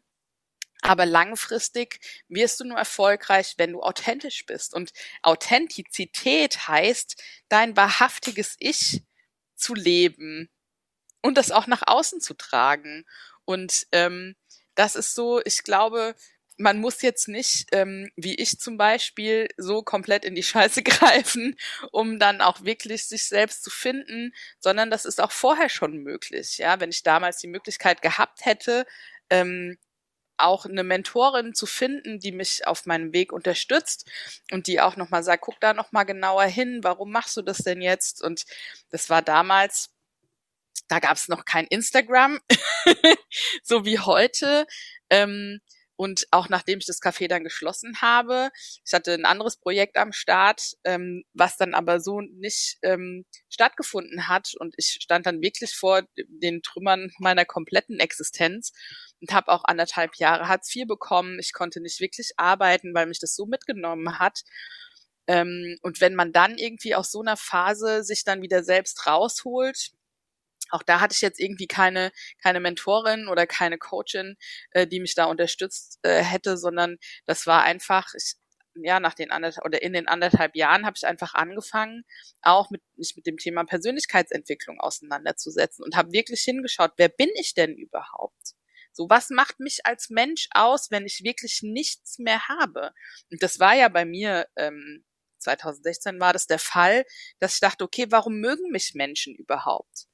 Aber 0.81 1.05
langfristig 1.05 1.99
wirst 2.29 2.61
du 2.61 2.63
nur 2.63 2.77
erfolgreich, 2.77 3.55
wenn 3.57 3.73
du 3.73 3.81
authentisch 3.81 4.45
bist. 4.45 4.73
Und 4.73 4.93
Authentizität 5.23 6.69
heißt, 6.69 7.21
dein 7.49 7.75
wahrhaftiges 7.75 8.55
Ich 8.59 9.03
zu 9.59 9.75
leben 9.75 10.49
und 11.21 11.37
das 11.37 11.51
auch 11.51 11.67
nach 11.67 11.83
außen 11.85 12.21
zu 12.21 12.33
tragen. 12.33 13.05
Und 13.45 13.87
ähm, 13.91 14.35
das 14.75 14.95
ist 14.95 15.15
so, 15.15 15.41
ich 15.43 15.63
glaube, 15.63 16.15
man 16.57 16.79
muss 16.79 17.01
jetzt 17.01 17.27
nicht, 17.29 17.67
ähm, 17.71 18.11
wie 18.17 18.35
ich 18.35 18.59
zum 18.59 18.77
Beispiel, 18.77 19.47
so 19.57 19.81
komplett 19.81 20.25
in 20.25 20.35
die 20.35 20.43
Scheiße 20.43 20.83
greifen, 20.83 21.57
um 21.91 22.19
dann 22.19 22.41
auch 22.41 22.63
wirklich 22.63 23.07
sich 23.07 23.23
selbst 23.25 23.63
zu 23.63 23.69
finden, 23.69 24.33
sondern 24.59 24.91
das 24.91 25.05
ist 25.05 25.21
auch 25.21 25.31
vorher 25.31 25.69
schon 25.69 25.97
möglich. 25.97 26.57
Ja, 26.57 26.79
wenn 26.79 26.89
ich 26.91 27.03
damals 27.03 27.37
die 27.37 27.47
Möglichkeit 27.47 28.01
gehabt 28.01 28.45
hätte, 28.45 28.85
ähm, 29.29 29.77
auch 30.41 30.65
eine 30.65 30.83
Mentorin 30.83 31.53
zu 31.53 31.65
finden, 31.65 32.19
die 32.19 32.31
mich 32.31 32.65
auf 32.67 32.85
meinem 32.85 33.13
Weg 33.13 33.31
unterstützt 33.31 34.09
und 34.51 34.67
die 34.67 34.81
auch 34.81 34.95
nochmal 34.95 35.23
sagt, 35.23 35.43
guck 35.43 35.59
da 35.59 35.73
nochmal 35.73 36.05
genauer 36.05 36.45
hin, 36.45 36.79
warum 36.83 37.11
machst 37.11 37.37
du 37.37 37.41
das 37.41 37.59
denn 37.59 37.81
jetzt? 37.81 38.23
Und 38.23 38.45
das 38.89 39.09
war 39.09 39.21
damals, 39.21 39.89
da 40.87 40.99
gab 40.99 41.17
es 41.17 41.27
noch 41.27 41.45
kein 41.45 41.65
Instagram, 41.67 42.39
so 43.63 43.85
wie 43.85 43.99
heute. 43.99 44.65
Ähm, 45.09 45.59
und 45.99 46.27
auch 46.31 46.47
nachdem 46.47 46.79
ich 46.79 46.85
das 46.85 47.01
Café 47.01 47.27
dann 47.27 47.43
geschlossen 47.43 48.01
habe, 48.01 48.51
ich 48.85 48.93
hatte 48.93 49.11
ein 49.11 49.25
anderes 49.25 49.57
Projekt 49.57 49.97
am 49.97 50.13
Start, 50.13 50.77
ähm, 50.85 51.25
was 51.33 51.57
dann 51.57 51.73
aber 51.73 51.99
so 51.99 52.21
nicht 52.21 52.77
ähm, 52.83 53.25
stattgefunden 53.49 54.29
hat. 54.29 54.53
Und 54.57 54.75
ich 54.77 54.99
stand 55.01 55.25
dann 55.25 55.41
wirklich 55.41 55.75
vor 55.75 56.03
den 56.15 56.61
Trümmern 56.61 57.11
meiner 57.19 57.43
kompletten 57.43 57.99
Existenz 57.99 58.71
und 59.19 59.33
habe 59.33 59.51
auch 59.51 59.65
anderthalb 59.65 60.15
Jahre 60.15 60.47
Hartz 60.47 60.73
IV 60.73 60.87
bekommen. 60.87 61.37
Ich 61.37 61.51
konnte 61.51 61.81
nicht 61.81 61.99
wirklich 61.99 62.31
arbeiten, 62.37 62.93
weil 62.93 63.07
mich 63.07 63.19
das 63.19 63.35
so 63.35 63.45
mitgenommen 63.45 64.19
hat. 64.19 64.43
Ähm, 65.27 65.77
und 65.81 65.99
wenn 65.99 66.15
man 66.15 66.31
dann 66.31 66.57
irgendwie 66.57 66.95
aus 66.95 67.11
so 67.11 67.19
einer 67.19 67.35
Phase 67.35 68.05
sich 68.05 68.23
dann 68.23 68.41
wieder 68.41 68.63
selbst 68.63 69.05
rausholt, 69.05 69.91
auch 70.69 70.83
da 70.83 70.99
hatte 70.99 71.13
ich 71.13 71.21
jetzt 71.21 71.39
irgendwie 71.39 71.67
keine, 71.67 72.11
keine 72.41 72.59
Mentorin 72.59 73.27
oder 73.27 73.47
keine 73.47 73.77
Coachin, 73.77 74.35
äh, 74.71 74.87
die 74.87 74.99
mich 74.99 75.15
da 75.15 75.25
unterstützt 75.25 75.99
äh, 76.03 76.23
hätte, 76.23 76.57
sondern 76.57 76.97
das 77.25 77.47
war 77.47 77.63
einfach, 77.63 78.13
ich, 78.15 78.35
ja, 78.75 78.99
nach 78.99 79.13
den 79.13 79.31
anderthalb 79.31 79.65
oder 79.65 79.81
in 79.81 79.93
den 79.93 80.07
anderthalb 80.07 80.55
Jahren 80.55 80.85
habe 80.85 80.95
ich 80.95 81.05
einfach 81.05 81.33
angefangen, 81.33 82.03
auch 82.41 82.69
mit 82.69 82.81
mich 82.95 83.13
mit 83.15 83.25
dem 83.25 83.37
Thema 83.37 83.63
Persönlichkeitsentwicklung 83.65 84.79
auseinanderzusetzen 84.79 85.83
und 85.83 85.95
habe 85.95 86.11
wirklich 86.11 86.41
hingeschaut, 86.41 86.91
wer 86.97 87.09
bin 87.09 87.29
ich 87.35 87.53
denn 87.53 87.75
überhaupt? 87.75 88.53
So, 88.91 89.09
was 89.09 89.29
macht 89.29 89.59
mich 89.59 89.85
als 89.85 90.09
Mensch 90.09 90.47
aus, 90.51 90.91
wenn 90.91 91.05
ich 91.05 91.21
wirklich 91.23 91.61
nichts 91.61 92.19
mehr 92.19 92.47
habe? 92.47 92.91
Und 93.31 93.41
das 93.43 93.59
war 93.59 93.75
ja 93.75 93.87
bei 93.87 94.05
mir 94.05 94.47
ähm, 94.55 95.05
2016 95.39 96.19
war 96.19 96.33
das 96.33 96.47
der 96.47 96.59
Fall, 96.59 97.05
dass 97.39 97.55
ich 97.55 97.59
dachte, 97.61 97.83
okay, 97.83 98.07
warum 98.09 98.39
mögen 98.39 98.71
mich 98.71 98.93
Menschen 98.95 99.35
überhaupt? 99.35 100.08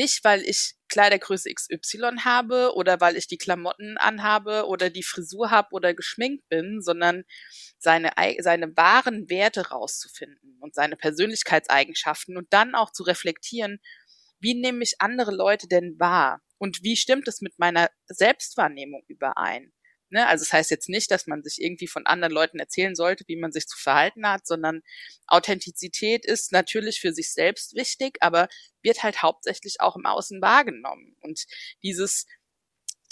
Nicht, 0.00 0.24
weil 0.24 0.40
ich 0.40 0.76
Kleidergröße 0.88 1.52
XY 1.52 2.20
habe 2.24 2.72
oder 2.74 3.02
weil 3.02 3.16
ich 3.16 3.26
die 3.26 3.36
Klamotten 3.36 3.98
anhabe 3.98 4.66
oder 4.66 4.88
die 4.88 5.02
Frisur 5.02 5.50
habe 5.50 5.68
oder 5.72 5.92
geschminkt 5.92 6.48
bin, 6.48 6.80
sondern 6.80 7.24
seine, 7.76 8.12
seine 8.38 8.74
wahren 8.78 9.28
Werte 9.28 9.68
rauszufinden 9.68 10.56
und 10.58 10.74
seine 10.74 10.96
Persönlichkeitseigenschaften 10.96 12.38
und 12.38 12.50
dann 12.50 12.74
auch 12.74 12.92
zu 12.92 13.02
reflektieren, 13.02 13.78
wie 14.38 14.54
nehme 14.54 14.82
ich 14.82 14.94
andere 15.00 15.32
Leute 15.32 15.68
denn 15.68 16.00
wahr 16.00 16.40
und 16.56 16.82
wie 16.82 16.96
stimmt 16.96 17.28
es 17.28 17.42
mit 17.42 17.58
meiner 17.58 17.90
Selbstwahrnehmung 18.06 19.04
überein? 19.06 19.70
Ne? 20.10 20.26
Also 20.26 20.42
es 20.42 20.48
das 20.48 20.58
heißt 20.58 20.70
jetzt 20.70 20.88
nicht, 20.88 21.10
dass 21.10 21.26
man 21.26 21.42
sich 21.42 21.60
irgendwie 21.60 21.86
von 21.86 22.06
anderen 22.06 22.32
Leuten 22.32 22.58
erzählen 22.58 22.94
sollte, 22.94 23.24
wie 23.28 23.36
man 23.36 23.52
sich 23.52 23.66
zu 23.66 23.78
verhalten 23.78 24.26
hat, 24.26 24.46
sondern 24.46 24.82
Authentizität 25.26 26.26
ist 26.26 26.52
natürlich 26.52 27.00
für 27.00 27.12
sich 27.12 27.32
selbst 27.32 27.74
wichtig, 27.74 28.18
aber 28.20 28.48
wird 28.82 29.02
halt 29.02 29.22
hauptsächlich 29.22 29.80
auch 29.80 29.96
im 29.96 30.06
Außen 30.06 30.42
wahrgenommen. 30.42 31.16
Und 31.20 31.46
dieses 31.82 32.26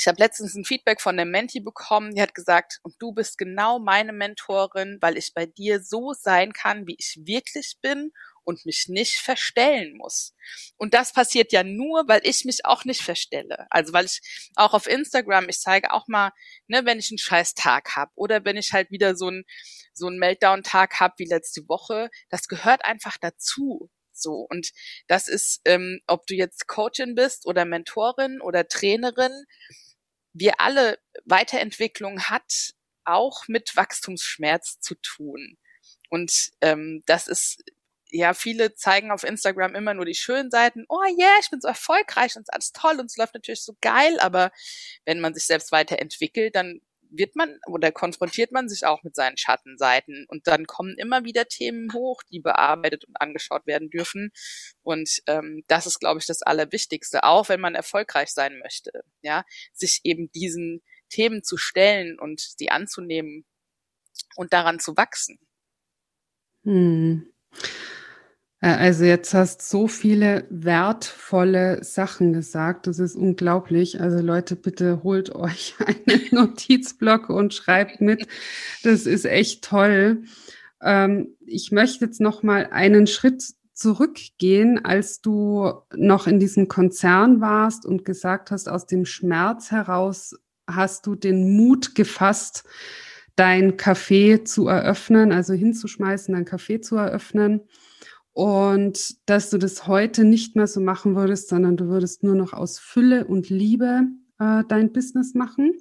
ich 0.00 0.06
habe 0.06 0.18
letztens 0.20 0.54
ein 0.54 0.64
Feedback 0.64 1.00
von 1.00 1.16
der 1.16 1.26
Menti 1.26 1.58
bekommen, 1.58 2.14
die 2.14 2.22
hat 2.22 2.32
gesagt, 2.32 2.78
und 2.84 2.94
du 3.00 3.10
bist 3.10 3.36
genau 3.36 3.80
meine 3.80 4.12
Mentorin, 4.12 4.98
weil 5.00 5.18
ich 5.18 5.34
bei 5.34 5.44
dir 5.44 5.82
so 5.82 6.12
sein 6.12 6.52
kann, 6.52 6.86
wie 6.86 6.94
ich 6.96 7.18
wirklich 7.24 7.78
bin 7.82 8.12
und 8.48 8.64
mich 8.64 8.88
nicht 8.88 9.18
verstellen 9.18 9.94
muss. 9.98 10.34
Und 10.78 10.94
das 10.94 11.12
passiert 11.12 11.52
ja 11.52 11.62
nur, 11.62 12.08
weil 12.08 12.22
ich 12.24 12.46
mich 12.46 12.64
auch 12.64 12.86
nicht 12.86 13.02
verstelle. 13.02 13.66
Also 13.68 13.92
weil 13.92 14.06
ich 14.06 14.22
auch 14.56 14.72
auf 14.72 14.86
Instagram, 14.86 15.50
ich 15.50 15.60
zeige 15.60 15.92
auch 15.92 16.08
mal, 16.08 16.32
ne, 16.66 16.86
wenn 16.86 16.98
ich 16.98 17.10
einen 17.10 17.18
scheiß 17.18 17.52
Tag 17.52 17.94
habe 17.94 18.10
oder 18.14 18.46
wenn 18.46 18.56
ich 18.56 18.72
halt 18.72 18.90
wieder 18.90 19.16
so 19.16 19.26
einen 19.26 19.44
so 19.92 20.06
einen 20.06 20.18
Meltdown-Tag 20.18 20.98
habe 20.98 21.12
wie 21.18 21.26
letzte 21.26 21.68
Woche, 21.68 22.08
das 22.30 22.48
gehört 22.48 22.86
einfach 22.86 23.18
dazu. 23.18 23.90
So 24.12 24.46
und 24.48 24.70
das 25.08 25.28
ist, 25.28 25.60
ähm, 25.66 26.00
ob 26.06 26.26
du 26.26 26.34
jetzt 26.34 26.66
Coachin 26.66 27.14
bist 27.14 27.44
oder 27.44 27.66
Mentorin 27.66 28.40
oder 28.40 28.66
Trainerin, 28.66 29.44
wir 30.32 30.58
alle 30.58 30.98
Weiterentwicklung 31.26 32.30
hat 32.30 32.72
auch 33.04 33.46
mit 33.46 33.76
Wachstumsschmerz 33.76 34.80
zu 34.80 34.94
tun. 34.94 35.58
Und 36.08 36.52
ähm, 36.62 37.02
das 37.04 37.28
ist 37.28 37.62
ja, 38.10 38.34
viele 38.34 38.74
zeigen 38.74 39.10
auf 39.10 39.24
Instagram 39.24 39.74
immer 39.74 39.94
nur 39.94 40.04
die 40.04 40.14
schönen 40.14 40.50
Seiten. 40.50 40.84
Oh 40.88 41.02
yeah, 41.18 41.36
ich 41.40 41.50
bin 41.50 41.60
so 41.60 41.68
erfolgreich 41.68 42.36
und 42.36 42.52
alles 42.52 42.72
toll 42.72 42.98
und 42.98 43.06
es 43.06 43.16
läuft 43.16 43.34
natürlich 43.34 43.62
so 43.62 43.74
geil, 43.80 44.18
aber 44.20 44.50
wenn 45.04 45.20
man 45.20 45.34
sich 45.34 45.46
selbst 45.46 45.72
weiterentwickelt, 45.72 46.54
dann 46.54 46.80
wird 47.10 47.36
man 47.36 47.58
oder 47.66 47.92
konfrontiert 47.92 48.52
man 48.52 48.68
sich 48.68 48.84
auch 48.84 49.02
mit 49.02 49.14
seinen 49.14 49.36
Schattenseiten 49.36 50.26
und 50.28 50.46
dann 50.46 50.66
kommen 50.66 50.94
immer 50.98 51.24
wieder 51.24 51.46
Themen 51.46 51.92
hoch, 51.92 52.22
die 52.30 52.40
bearbeitet 52.40 53.04
und 53.06 53.20
angeschaut 53.20 53.66
werden 53.66 53.90
dürfen. 53.90 54.30
Und 54.82 55.22
ähm, 55.26 55.64
das 55.68 55.86
ist, 55.86 56.00
glaube 56.00 56.20
ich, 56.20 56.26
das 56.26 56.42
Allerwichtigste, 56.42 57.24
auch 57.24 57.48
wenn 57.48 57.60
man 57.60 57.74
erfolgreich 57.74 58.30
sein 58.30 58.58
möchte, 58.58 58.90
ja, 59.22 59.44
sich 59.72 60.00
eben 60.04 60.30
diesen 60.32 60.82
Themen 61.08 61.42
zu 61.42 61.56
stellen 61.56 62.18
und 62.18 62.40
sie 62.40 62.70
anzunehmen 62.70 63.46
und 64.36 64.52
daran 64.52 64.78
zu 64.78 64.96
wachsen. 64.96 65.38
Hm. 66.64 67.32
Äh, 68.60 68.68
also 68.68 69.04
jetzt 69.04 69.34
hast 69.34 69.62
so 69.68 69.88
viele 69.88 70.46
wertvolle 70.50 71.82
Sachen 71.84 72.32
gesagt. 72.32 72.86
Das 72.86 72.98
ist 72.98 73.16
unglaublich. 73.16 74.00
Also 74.00 74.20
Leute, 74.20 74.56
bitte 74.56 75.02
holt 75.02 75.34
euch 75.34 75.74
einen 75.86 76.22
Notizblock 76.30 77.28
und 77.30 77.54
schreibt 77.54 78.00
mit. 78.00 78.26
Das 78.82 79.06
ist 79.06 79.24
echt 79.24 79.64
toll. 79.64 80.24
Ähm, 80.82 81.36
ich 81.46 81.72
möchte 81.72 82.04
jetzt 82.04 82.20
noch 82.20 82.42
mal 82.42 82.66
einen 82.70 83.06
Schritt 83.06 83.42
zurückgehen, 83.72 84.84
als 84.84 85.20
du 85.20 85.72
noch 85.94 86.26
in 86.26 86.40
diesem 86.40 86.66
Konzern 86.66 87.40
warst 87.40 87.86
und 87.86 88.04
gesagt 88.04 88.50
hast, 88.50 88.68
aus 88.68 88.86
dem 88.86 89.04
Schmerz 89.04 89.70
heraus 89.70 90.34
hast 90.66 91.06
du 91.06 91.14
den 91.14 91.56
Mut 91.56 91.94
gefasst, 91.94 92.64
dein 93.36 93.76
Café 93.76 94.44
zu 94.44 94.66
eröffnen, 94.66 95.30
also 95.30 95.54
hinzuschmeißen, 95.54 96.34
dein 96.34 96.44
Café 96.44 96.82
zu 96.82 96.96
eröffnen. 96.96 97.60
Und 98.38 99.16
dass 99.28 99.50
du 99.50 99.58
das 99.58 99.88
heute 99.88 100.22
nicht 100.22 100.54
mehr 100.54 100.68
so 100.68 100.80
machen 100.80 101.16
würdest, 101.16 101.48
sondern 101.48 101.76
du 101.76 101.88
würdest 101.88 102.22
nur 102.22 102.36
noch 102.36 102.52
aus 102.52 102.78
Fülle 102.78 103.24
und 103.24 103.50
Liebe 103.50 104.02
äh, 104.38 104.62
dein 104.68 104.92
Business 104.92 105.34
machen. 105.34 105.72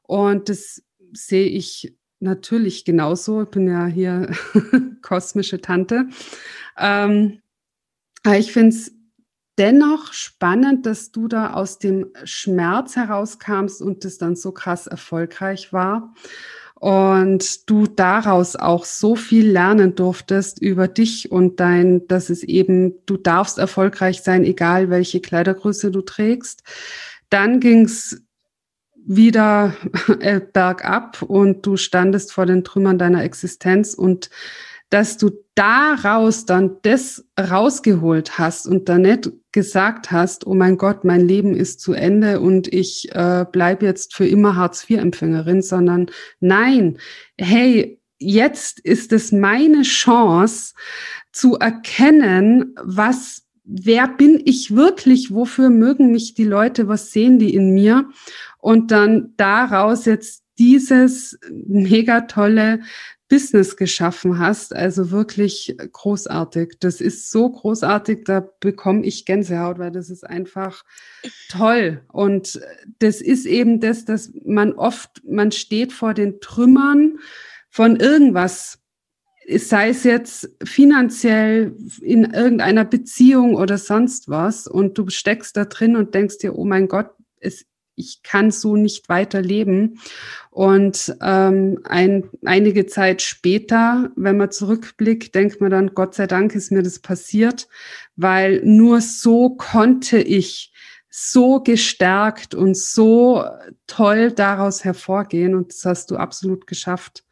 Und 0.00 0.48
das 0.48 0.82
sehe 1.12 1.48
ich 1.48 1.94
natürlich 2.18 2.86
genauso. 2.86 3.42
Ich 3.42 3.50
bin 3.50 3.68
ja 3.68 3.84
hier 3.84 4.34
kosmische 5.02 5.60
Tante. 5.60 6.08
Ähm, 6.78 7.42
ich 8.38 8.54
finde 8.54 8.70
es 8.70 8.94
dennoch 9.58 10.14
spannend, 10.14 10.86
dass 10.86 11.12
du 11.12 11.28
da 11.28 11.52
aus 11.52 11.78
dem 11.78 12.06
Schmerz 12.24 12.96
herauskamst 12.96 13.82
und 13.82 14.06
das 14.06 14.16
dann 14.16 14.34
so 14.34 14.52
krass 14.52 14.86
erfolgreich 14.86 15.74
war 15.74 16.14
und 16.82 17.70
du 17.70 17.86
daraus 17.86 18.56
auch 18.56 18.84
so 18.84 19.14
viel 19.14 19.48
lernen 19.48 19.94
durftest 19.94 20.60
über 20.60 20.88
dich 20.88 21.30
und 21.30 21.60
dein, 21.60 22.08
dass 22.08 22.28
es 22.28 22.42
eben, 22.42 22.94
du 23.06 23.16
darfst 23.16 23.58
erfolgreich 23.58 24.22
sein, 24.22 24.42
egal 24.42 24.90
welche 24.90 25.20
Kleidergröße 25.20 25.92
du 25.92 26.02
trägst. 26.02 26.64
Dann 27.30 27.60
ging's 27.60 28.20
wieder 28.96 29.76
äh, 30.18 30.40
bergab 30.40 31.22
und 31.22 31.64
du 31.64 31.76
standest 31.76 32.32
vor 32.32 32.46
den 32.46 32.64
Trümmern 32.64 32.98
deiner 32.98 33.22
Existenz 33.22 33.94
und 33.94 34.28
dass 34.92 35.16
du 35.16 35.30
daraus 35.54 36.44
dann 36.44 36.76
das 36.82 37.24
rausgeholt 37.40 38.38
hast 38.38 38.66
und 38.66 38.90
dann 38.90 39.02
nicht 39.02 39.32
gesagt 39.50 40.10
hast, 40.10 40.46
oh 40.46 40.52
mein 40.52 40.76
Gott, 40.76 41.04
mein 41.04 41.26
Leben 41.26 41.56
ist 41.56 41.80
zu 41.80 41.94
Ende 41.94 42.40
und 42.40 42.70
ich 42.70 43.08
äh, 43.14 43.46
bleibe 43.50 43.86
jetzt 43.86 44.14
für 44.14 44.26
immer 44.26 44.54
Hartz-IV-Empfängerin, 44.54 45.62
sondern 45.62 46.10
nein, 46.40 46.98
hey, 47.38 47.98
jetzt 48.18 48.80
ist 48.80 49.14
es 49.14 49.32
meine 49.32 49.80
Chance 49.80 50.74
zu 51.32 51.56
erkennen, 51.56 52.74
was, 52.82 53.44
wer 53.64 54.08
bin 54.08 54.42
ich 54.44 54.76
wirklich, 54.76 55.32
wofür 55.32 55.70
mögen 55.70 56.12
mich 56.12 56.34
die 56.34 56.44
Leute, 56.44 56.86
was 56.86 57.12
sehen 57.12 57.38
die 57.38 57.54
in 57.54 57.70
mir? 57.70 58.10
Und 58.58 58.90
dann 58.90 59.32
daraus 59.38 60.04
jetzt 60.04 60.42
dieses 60.58 61.38
mega 61.50 62.22
tolle 62.22 62.80
Business 63.32 63.78
geschaffen 63.78 64.38
hast. 64.38 64.76
Also 64.76 65.10
wirklich 65.10 65.74
großartig. 65.92 66.74
Das 66.80 67.00
ist 67.00 67.30
so 67.30 67.48
großartig, 67.48 68.24
da 68.26 68.46
bekomme 68.60 69.06
ich 69.06 69.24
Gänsehaut, 69.24 69.78
weil 69.78 69.90
das 69.90 70.10
ist 70.10 70.22
einfach 70.22 70.84
toll. 71.48 72.02
Und 72.12 72.60
das 72.98 73.22
ist 73.22 73.46
eben 73.46 73.80
das, 73.80 74.04
dass 74.04 74.34
man 74.44 74.74
oft, 74.74 75.22
man 75.24 75.50
steht 75.50 75.94
vor 75.94 76.12
den 76.12 76.40
Trümmern 76.40 77.20
von 77.70 77.96
irgendwas, 77.96 78.80
sei 79.48 79.88
es 79.88 80.04
jetzt 80.04 80.50
finanziell 80.62 81.74
in 82.02 82.24
irgendeiner 82.24 82.84
Beziehung 82.84 83.54
oder 83.54 83.78
sonst 83.78 84.28
was 84.28 84.66
und 84.66 84.98
du 84.98 85.08
steckst 85.08 85.56
da 85.56 85.64
drin 85.64 85.96
und 85.96 86.14
denkst 86.14 86.36
dir, 86.36 86.54
oh 86.54 86.66
mein 86.66 86.86
Gott, 86.86 87.08
es 87.40 87.64
ich 87.94 88.22
kann 88.22 88.50
so 88.50 88.76
nicht 88.76 89.08
weiterleben. 89.08 90.00
Und 90.50 91.14
ähm, 91.22 91.80
ein, 91.84 92.28
einige 92.44 92.86
Zeit 92.86 93.22
später, 93.22 94.10
wenn 94.16 94.36
man 94.36 94.50
zurückblickt, 94.50 95.34
denkt 95.34 95.60
man 95.60 95.70
dann, 95.70 95.94
Gott 95.94 96.14
sei 96.14 96.26
Dank 96.26 96.54
ist 96.54 96.72
mir 96.72 96.82
das 96.82 96.98
passiert, 96.98 97.68
weil 98.16 98.60
nur 98.64 99.00
so 99.00 99.50
konnte 99.50 100.18
ich 100.18 100.72
so 101.08 101.60
gestärkt 101.60 102.54
und 102.54 102.76
so 102.76 103.44
toll 103.86 104.32
daraus 104.32 104.84
hervorgehen. 104.84 105.54
Und 105.54 105.72
das 105.72 105.84
hast 105.84 106.10
du 106.10 106.16
absolut 106.16 106.66
geschafft. 106.66 107.24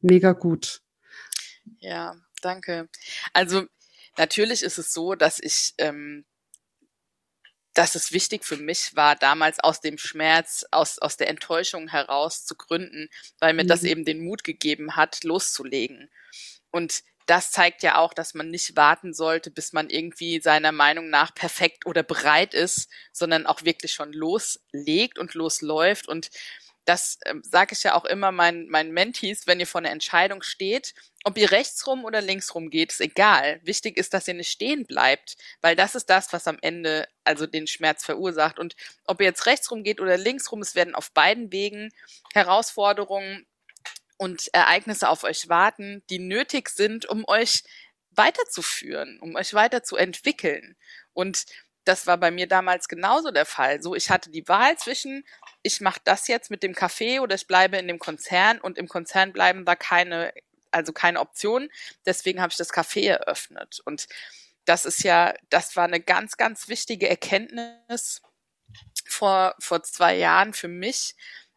Mega 0.00 0.32
gut. 0.32 0.82
Ja, 1.78 2.16
danke. 2.42 2.88
Also 3.32 3.64
natürlich 4.18 4.62
ist 4.62 4.78
es 4.78 4.92
so, 4.92 5.14
dass 5.14 5.38
ich 5.38 5.74
ähm, 5.78 6.24
dass 7.74 7.94
es 7.94 8.12
wichtig 8.12 8.44
für 8.44 8.56
mich 8.56 8.94
war, 8.96 9.16
damals 9.16 9.58
aus 9.60 9.80
dem 9.80 9.98
Schmerz, 9.98 10.64
aus, 10.70 10.98
aus 10.98 11.16
der 11.16 11.28
Enttäuschung 11.28 11.88
heraus 11.88 12.44
zu 12.44 12.54
gründen, 12.54 13.08
weil 13.38 13.54
mir 13.54 13.64
mhm. 13.64 13.68
das 13.68 13.84
eben 13.84 14.04
den 14.04 14.22
Mut 14.22 14.44
gegeben 14.44 14.96
hat, 14.96 15.24
loszulegen. 15.24 16.10
Und 16.70 17.02
das 17.26 17.50
zeigt 17.50 17.82
ja 17.82 17.98
auch, 17.98 18.14
dass 18.14 18.34
man 18.34 18.50
nicht 18.50 18.76
warten 18.76 19.14
sollte, 19.14 19.50
bis 19.50 19.72
man 19.72 19.88
irgendwie 19.88 20.40
seiner 20.40 20.72
Meinung 20.72 21.08
nach 21.08 21.34
perfekt 21.34 21.86
oder 21.86 22.02
bereit 22.02 22.52
ist, 22.52 22.90
sondern 23.12 23.46
auch 23.46 23.64
wirklich 23.64 23.92
schon 23.92 24.12
loslegt 24.12 25.18
und 25.18 25.34
losläuft. 25.34 26.08
Und 26.08 26.30
das 26.84 27.18
äh, 27.22 27.34
sage 27.42 27.74
ich 27.74 27.84
ja 27.84 27.94
auch 27.94 28.04
immer 28.04 28.32
meinen, 28.32 28.68
meinen 28.68 28.92
Mentees, 28.92 29.46
wenn 29.46 29.60
ihr 29.60 29.66
vor 29.66 29.80
einer 29.80 29.90
Entscheidung 29.90 30.42
steht, 30.42 30.94
ob 31.24 31.38
ihr 31.38 31.50
rechts 31.52 31.86
rum 31.86 32.04
oder 32.04 32.20
links 32.20 32.54
rum 32.54 32.70
geht, 32.70 32.92
ist 32.92 33.00
egal. 33.00 33.60
Wichtig 33.62 33.96
ist, 33.96 34.12
dass 34.14 34.26
ihr 34.26 34.34
nicht 34.34 34.50
stehen 34.50 34.86
bleibt, 34.86 35.36
weil 35.60 35.76
das 35.76 35.94
ist 35.94 36.10
das, 36.10 36.32
was 36.32 36.48
am 36.48 36.58
Ende 36.60 37.08
also 37.24 37.46
den 37.46 37.66
Schmerz 37.66 38.04
verursacht. 38.04 38.58
Und 38.58 38.74
ob 39.04 39.20
ihr 39.20 39.26
jetzt 39.26 39.46
rechts 39.46 39.70
rum 39.70 39.84
geht 39.84 40.00
oder 40.00 40.16
links 40.16 40.50
rum, 40.50 40.62
es 40.62 40.74
werden 40.74 40.94
auf 40.94 41.12
beiden 41.12 41.52
Wegen 41.52 41.90
Herausforderungen 42.32 43.46
und 44.16 44.48
Ereignisse 44.52 45.08
auf 45.08 45.24
euch 45.24 45.48
warten, 45.48 46.02
die 46.10 46.18
nötig 46.18 46.68
sind, 46.68 47.06
um 47.06 47.24
euch 47.26 47.62
weiterzuführen, 48.10 49.18
um 49.20 49.36
euch 49.36 49.54
weiterzuentwickeln. 49.54 50.76
Und 51.12 51.46
das 51.84 52.06
war 52.06 52.18
bei 52.18 52.30
mir 52.30 52.46
damals 52.46 52.88
genauso 52.88 53.30
der 53.30 53.46
Fall. 53.46 53.82
So, 53.82 53.94
ich 53.94 54.10
hatte 54.10 54.30
die 54.30 54.46
Wahl 54.48 54.76
zwischen, 54.78 55.24
ich 55.62 55.80
mache 55.80 56.00
das 56.04 56.28
jetzt 56.28 56.50
mit 56.50 56.62
dem 56.62 56.74
Café 56.74 57.20
oder 57.20 57.34
ich 57.34 57.46
bleibe 57.46 57.76
in 57.78 57.88
dem 57.88 57.98
Konzern 57.98 58.60
und 58.60 58.78
im 58.78 58.88
Konzern 58.88 59.32
bleiben 59.32 59.66
war 59.66 59.76
keine, 59.76 60.32
also 60.72 60.92
keine 60.92 61.20
Option. 61.20 61.70
Deswegen 62.06 62.40
habe 62.40 62.50
ich 62.50 62.56
das 62.56 62.72
Café 62.72 63.08
eröffnet. 63.08 63.80
Und 63.84 64.08
das 64.64 64.84
ist 64.84 65.02
ja, 65.02 65.34
das 65.50 65.76
war 65.76 65.84
eine 65.84 66.00
ganz, 66.00 66.36
ganz 66.36 66.68
wichtige 66.68 67.08
Erkenntnis 67.08 68.22
vor, 69.06 69.54
vor 69.58 69.82
zwei 69.82 70.16
Jahren 70.16 70.52
für 70.54 70.68
mich, 70.68 71.14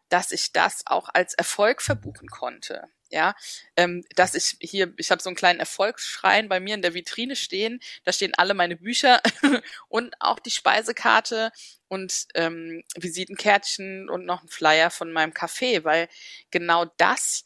dass 0.08 0.32
ich 0.32 0.52
das 0.52 0.86
auch 0.86 1.08
als 1.12 1.34
Erfolg 1.34 1.82
verbuchen 1.82 2.28
konnte 2.28 2.88
ja, 3.10 3.34
ähm, 3.76 4.04
dass 4.14 4.34
ich 4.34 4.56
hier, 4.60 4.92
ich 4.96 5.10
habe 5.10 5.22
so 5.22 5.28
einen 5.28 5.36
kleinen 5.36 5.60
Erfolgsschrein 5.60 6.48
bei 6.48 6.60
mir 6.60 6.74
in 6.74 6.82
der 6.82 6.94
Vitrine 6.94 7.36
stehen, 7.36 7.80
da 8.04 8.12
stehen 8.12 8.34
alle 8.34 8.54
meine 8.54 8.76
Bücher 8.76 9.20
und 9.88 10.14
auch 10.20 10.38
die 10.40 10.50
Speisekarte 10.50 11.52
und 11.88 12.26
ähm, 12.34 12.82
Visitenkärtchen 12.96 14.08
und 14.08 14.24
noch 14.26 14.42
ein 14.42 14.48
Flyer 14.48 14.90
von 14.90 15.12
meinem 15.12 15.32
Café, 15.32 15.84
weil 15.84 16.08
genau 16.50 16.86
das, 16.96 17.44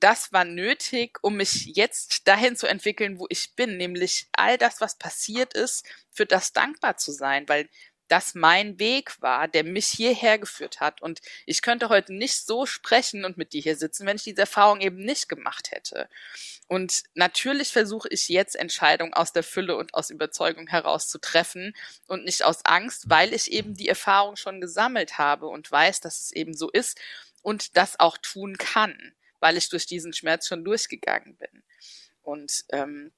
das 0.00 0.32
war 0.32 0.44
nötig, 0.44 1.18
um 1.22 1.36
mich 1.36 1.66
jetzt 1.76 2.26
dahin 2.26 2.56
zu 2.56 2.66
entwickeln, 2.66 3.18
wo 3.18 3.26
ich 3.28 3.54
bin, 3.54 3.76
nämlich 3.76 4.28
all 4.32 4.58
das, 4.58 4.80
was 4.80 4.96
passiert 4.96 5.54
ist, 5.54 5.86
für 6.10 6.26
das 6.26 6.52
dankbar 6.52 6.96
zu 6.96 7.12
sein, 7.12 7.48
weil 7.48 7.68
das 8.10 8.34
mein 8.34 8.78
Weg 8.80 9.22
war, 9.22 9.46
der 9.46 9.62
mich 9.62 9.86
hierher 9.86 10.38
geführt 10.38 10.80
hat. 10.80 11.00
Und 11.00 11.20
ich 11.46 11.62
könnte 11.62 11.88
heute 11.90 12.12
nicht 12.12 12.44
so 12.44 12.66
sprechen 12.66 13.24
und 13.24 13.36
mit 13.36 13.52
dir 13.52 13.62
hier 13.62 13.76
sitzen, 13.76 14.04
wenn 14.04 14.16
ich 14.16 14.24
diese 14.24 14.40
Erfahrung 14.40 14.80
eben 14.80 14.96
nicht 14.96 15.28
gemacht 15.28 15.70
hätte. 15.70 16.08
Und 16.66 17.04
natürlich 17.14 17.68
versuche 17.68 18.08
ich 18.08 18.28
jetzt 18.28 18.56
Entscheidungen 18.56 19.14
aus 19.14 19.32
der 19.32 19.44
Fülle 19.44 19.76
und 19.76 19.94
aus 19.94 20.10
Überzeugung 20.10 20.66
heraus 20.66 21.08
zu 21.08 21.18
treffen 21.20 21.74
und 22.08 22.24
nicht 22.24 22.42
aus 22.42 22.64
Angst, 22.64 23.08
weil 23.08 23.32
ich 23.32 23.52
eben 23.52 23.74
die 23.74 23.88
Erfahrung 23.88 24.34
schon 24.36 24.60
gesammelt 24.60 25.18
habe 25.18 25.46
und 25.46 25.70
weiß, 25.70 26.00
dass 26.00 26.20
es 26.20 26.32
eben 26.32 26.54
so 26.54 26.68
ist 26.68 26.98
und 27.42 27.76
das 27.76 28.00
auch 28.00 28.18
tun 28.18 28.58
kann, 28.58 29.14
weil 29.40 29.56
ich 29.56 29.68
durch 29.68 29.86
diesen 29.86 30.12
Schmerz 30.12 30.46
schon 30.46 30.64
durchgegangen 30.64 31.36
bin. 31.36 31.64
Und 32.22 32.64
ähm, 32.70 33.12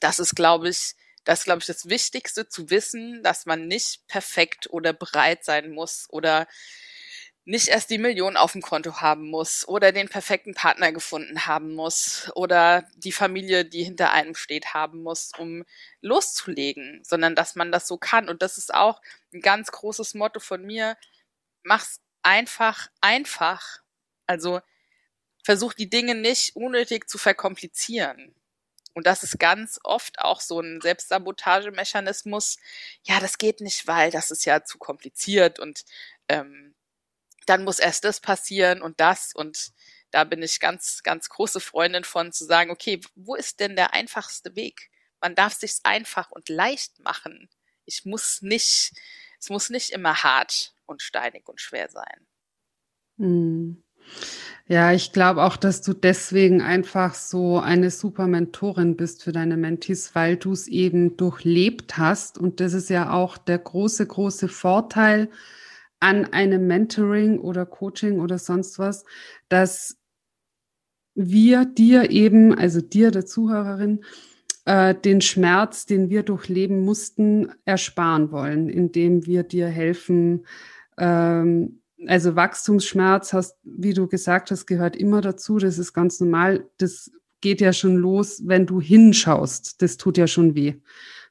das 0.00 0.18
ist, 0.18 0.34
glaube 0.34 0.68
ich, 0.68 0.94
das 1.24 1.40
ist, 1.40 1.44
glaube 1.44 1.60
ich, 1.60 1.66
das 1.66 1.88
Wichtigste 1.88 2.48
zu 2.48 2.70
wissen, 2.70 3.22
dass 3.22 3.46
man 3.46 3.68
nicht 3.68 4.06
perfekt 4.08 4.68
oder 4.70 4.92
bereit 4.92 5.44
sein 5.44 5.70
muss 5.70 6.06
oder 6.10 6.48
nicht 7.44 7.68
erst 7.68 7.90
die 7.90 7.98
Million 7.98 8.36
auf 8.36 8.52
dem 8.52 8.62
Konto 8.62 9.00
haben 9.00 9.28
muss 9.28 9.66
oder 9.66 9.90
den 9.90 10.08
perfekten 10.08 10.54
Partner 10.54 10.92
gefunden 10.92 11.46
haben 11.46 11.74
muss 11.74 12.30
oder 12.36 12.88
die 12.96 13.10
Familie, 13.12 13.64
die 13.64 13.82
hinter 13.82 14.12
einem 14.12 14.36
steht, 14.36 14.74
haben 14.74 15.02
muss, 15.02 15.32
um 15.38 15.64
loszulegen, 16.00 17.02
sondern 17.04 17.34
dass 17.34 17.56
man 17.56 17.72
das 17.72 17.88
so 17.88 17.98
kann. 17.98 18.28
Und 18.28 18.42
das 18.42 18.58
ist 18.58 18.72
auch 18.72 19.00
ein 19.32 19.40
ganz 19.40 19.72
großes 19.72 20.14
Motto 20.14 20.38
von 20.38 20.64
mir. 20.64 20.96
Mach's 21.64 22.00
einfach, 22.22 22.88
einfach. 23.00 23.80
Also 24.26 24.60
versuch 25.42 25.74
die 25.74 25.90
Dinge 25.90 26.14
nicht 26.14 26.56
unnötig 26.56 27.08
zu 27.08 27.18
verkomplizieren. 27.18 28.34
Und 28.94 29.06
das 29.06 29.22
ist 29.22 29.38
ganz 29.38 29.80
oft 29.84 30.18
auch 30.18 30.40
so 30.40 30.60
ein 30.60 30.80
Selbstsabotagemechanismus. 30.80 32.58
Ja, 33.04 33.20
das 33.20 33.38
geht 33.38 33.60
nicht, 33.60 33.86
weil 33.86 34.10
das 34.10 34.30
ist 34.30 34.44
ja 34.44 34.64
zu 34.64 34.78
kompliziert 34.78 35.58
und 35.58 35.84
ähm, 36.28 36.74
dann 37.46 37.64
muss 37.64 37.78
erst 37.78 38.04
das 38.04 38.20
passieren 38.20 38.82
und 38.82 39.00
das 39.00 39.34
und 39.34 39.72
da 40.10 40.24
bin 40.24 40.42
ich 40.42 40.60
ganz, 40.60 41.02
ganz 41.02 41.30
große 41.30 41.58
Freundin 41.58 42.04
von 42.04 42.32
zu 42.32 42.44
sagen, 42.44 42.70
okay, 42.70 43.00
wo 43.14 43.34
ist 43.34 43.60
denn 43.60 43.76
der 43.76 43.94
einfachste 43.94 44.54
Weg? 44.54 44.90
Man 45.20 45.34
darf 45.34 45.54
sich's 45.54 45.80
einfach 45.84 46.30
und 46.30 46.50
leicht 46.50 47.00
machen. 47.00 47.48
Ich 47.86 48.04
muss 48.04 48.42
nicht, 48.42 48.92
es 49.40 49.48
muss 49.48 49.70
nicht 49.70 49.90
immer 49.90 50.22
hart 50.22 50.74
und 50.84 51.00
steinig 51.00 51.48
und 51.48 51.60
schwer 51.60 51.88
sein. 51.88 52.26
Hm. 53.16 53.82
Ja, 54.68 54.92
ich 54.92 55.12
glaube 55.12 55.42
auch, 55.42 55.56
dass 55.56 55.82
du 55.82 55.92
deswegen 55.92 56.62
einfach 56.62 57.14
so 57.14 57.58
eine 57.58 57.90
super 57.90 58.26
Mentorin 58.26 58.96
bist 58.96 59.22
für 59.24 59.32
deine 59.32 59.56
Mentees, 59.56 60.14
weil 60.14 60.36
du 60.36 60.52
es 60.52 60.68
eben 60.68 61.16
durchlebt 61.16 61.98
hast. 61.98 62.38
Und 62.38 62.60
das 62.60 62.72
ist 62.72 62.88
ja 62.88 63.12
auch 63.12 63.38
der 63.38 63.58
große, 63.58 64.06
große 64.06 64.48
Vorteil 64.48 65.28
an 66.00 66.24
einem 66.32 66.66
Mentoring 66.66 67.38
oder 67.38 67.66
Coaching 67.66 68.20
oder 68.20 68.38
sonst 68.38 68.78
was, 68.78 69.04
dass 69.48 69.98
wir 71.14 71.64
dir 71.64 72.10
eben, 72.10 72.54
also 72.54 72.80
dir, 72.80 73.10
der 73.10 73.26
Zuhörerin, 73.26 74.04
äh, 74.64 74.94
den 74.94 75.20
Schmerz, 75.20 75.86
den 75.86 76.08
wir 76.08 76.22
durchleben 76.22 76.80
mussten, 76.80 77.52
ersparen 77.64 78.32
wollen, 78.32 78.68
indem 78.68 79.26
wir 79.26 79.42
dir 79.42 79.68
helfen, 79.68 80.46
ähm, 80.98 81.81
also 82.06 82.36
Wachstumsschmerz 82.36 83.32
hast, 83.32 83.56
wie 83.62 83.94
du 83.94 84.06
gesagt 84.06 84.50
hast, 84.50 84.66
gehört 84.66 84.96
immer 84.96 85.20
dazu. 85.20 85.58
Das 85.58 85.78
ist 85.78 85.92
ganz 85.92 86.20
normal. 86.20 86.66
Das 86.78 87.10
geht 87.40 87.60
ja 87.60 87.72
schon 87.72 87.96
los, 87.96 88.42
wenn 88.46 88.66
du 88.66 88.80
hinschaust. 88.80 89.82
Das 89.82 89.96
tut 89.96 90.18
ja 90.18 90.26
schon 90.26 90.54
weh. 90.54 90.74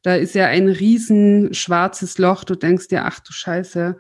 Da 0.04 0.16
ist 0.16 0.36
ja 0.36 0.48
ein 0.48 0.68
riesen 0.68 1.54
schwarzes 1.54 2.18
Loch. 2.18 2.44
Du 2.44 2.56
denkst 2.56 2.88
dir, 2.88 3.06
ach 3.06 3.20
du 3.20 3.32
Scheiße, 3.34 3.98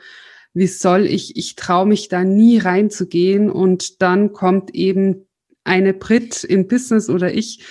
wie 0.53 0.67
soll 0.67 1.05
ich, 1.05 1.37
ich 1.37 1.55
traue 1.55 1.85
mich 1.85 2.09
da 2.09 2.23
nie 2.23 2.57
reinzugehen. 2.57 3.49
Und 3.49 4.01
dann 4.01 4.33
kommt 4.33 4.73
eben 4.73 5.27
eine 5.63 5.93
Brit 5.93 6.43
im 6.43 6.67
Business 6.67 7.09
oder 7.09 7.33
ich 7.33 7.63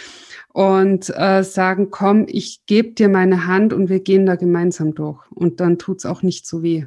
und 0.52 1.12
äh, 1.16 1.44
sagen, 1.44 1.90
komm, 1.90 2.26
ich 2.28 2.66
gebe 2.66 2.92
dir 2.92 3.08
meine 3.08 3.46
Hand 3.46 3.72
und 3.72 3.88
wir 3.88 4.00
gehen 4.00 4.26
da 4.26 4.34
gemeinsam 4.34 4.94
durch. 4.94 5.20
Und 5.30 5.60
dann 5.60 5.78
tut's 5.78 6.06
auch 6.06 6.22
nicht 6.22 6.46
so 6.46 6.62
weh. 6.62 6.86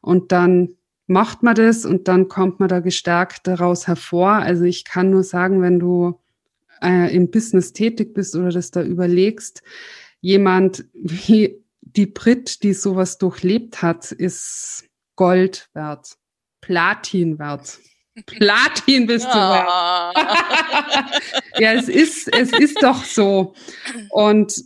Und 0.00 0.32
dann 0.32 0.76
macht 1.12 1.42
man 1.42 1.54
das 1.54 1.84
und 1.84 2.08
dann 2.08 2.28
kommt 2.28 2.58
man 2.60 2.68
da 2.68 2.80
gestärkt 2.80 3.46
daraus 3.46 3.86
hervor. 3.86 4.30
Also 4.30 4.64
ich 4.64 4.84
kann 4.84 5.10
nur 5.10 5.22
sagen, 5.22 5.62
wenn 5.62 5.78
du 5.78 6.18
äh, 6.82 7.14
im 7.14 7.30
Business 7.30 7.72
tätig 7.72 8.14
bist 8.14 8.34
oder 8.34 8.50
das 8.50 8.70
da 8.70 8.82
überlegst, 8.82 9.62
jemand 10.20 10.84
wie 10.94 11.62
die 11.82 12.06
Brit, 12.06 12.62
die 12.62 12.72
sowas 12.72 13.18
durchlebt 13.18 13.82
hat, 13.82 14.12
ist 14.12 14.84
Gold 15.16 15.68
wert, 15.74 16.16
Platin 16.60 17.38
wert. 17.38 17.78
Platin 18.26 19.06
bist 19.06 19.26
du 19.26 19.38
wert. 19.38 19.66
ja, 21.58 21.72
es 21.74 21.88
ist, 21.88 22.28
es 22.34 22.52
ist 22.52 22.82
doch 22.82 23.04
so. 23.04 23.54
Und 24.10 24.64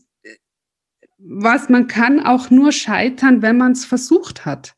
was 1.19 1.69
man 1.69 1.89
kann 1.89 2.25
auch 2.25 2.51
nur 2.51 2.71
scheitern, 2.71 3.43
wenn 3.43 3.57
man 3.57 3.73
es 3.73 3.85
versucht 3.85 4.45
hat. 4.45 4.76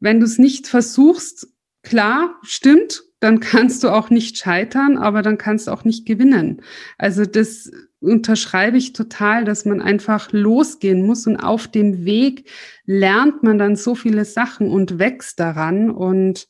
Wenn 0.00 0.20
du 0.20 0.26
es 0.26 0.38
nicht 0.38 0.66
versuchst, 0.66 1.48
klar, 1.82 2.36
stimmt, 2.42 3.02
dann 3.20 3.40
kannst 3.40 3.84
du 3.84 3.88
auch 3.88 4.10
nicht 4.10 4.38
scheitern, 4.38 4.96
aber 4.98 5.22
dann 5.22 5.38
kannst 5.38 5.66
du 5.66 5.72
auch 5.72 5.84
nicht 5.84 6.06
gewinnen. 6.06 6.62
Also 6.96 7.24
das 7.24 7.70
unterschreibe 8.00 8.76
ich 8.76 8.92
total, 8.92 9.44
dass 9.44 9.64
man 9.64 9.82
einfach 9.82 10.30
losgehen 10.32 11.04
muss 11.04 11.26
und 11.26 11.36
auf 11.36 11.66
dem 11.66 12.04
Weg 12.04 12.48
lernt 12.84 13.42
man 13.42 13.58
dann 13.58 13.74
so 13.76 13.94
viele 13.94 14.24
Sachen 14.24 14.68
und 14.68 14.98
wächst 14.98 15.40
daran. 15.40 15.90
Und 15.90 16.48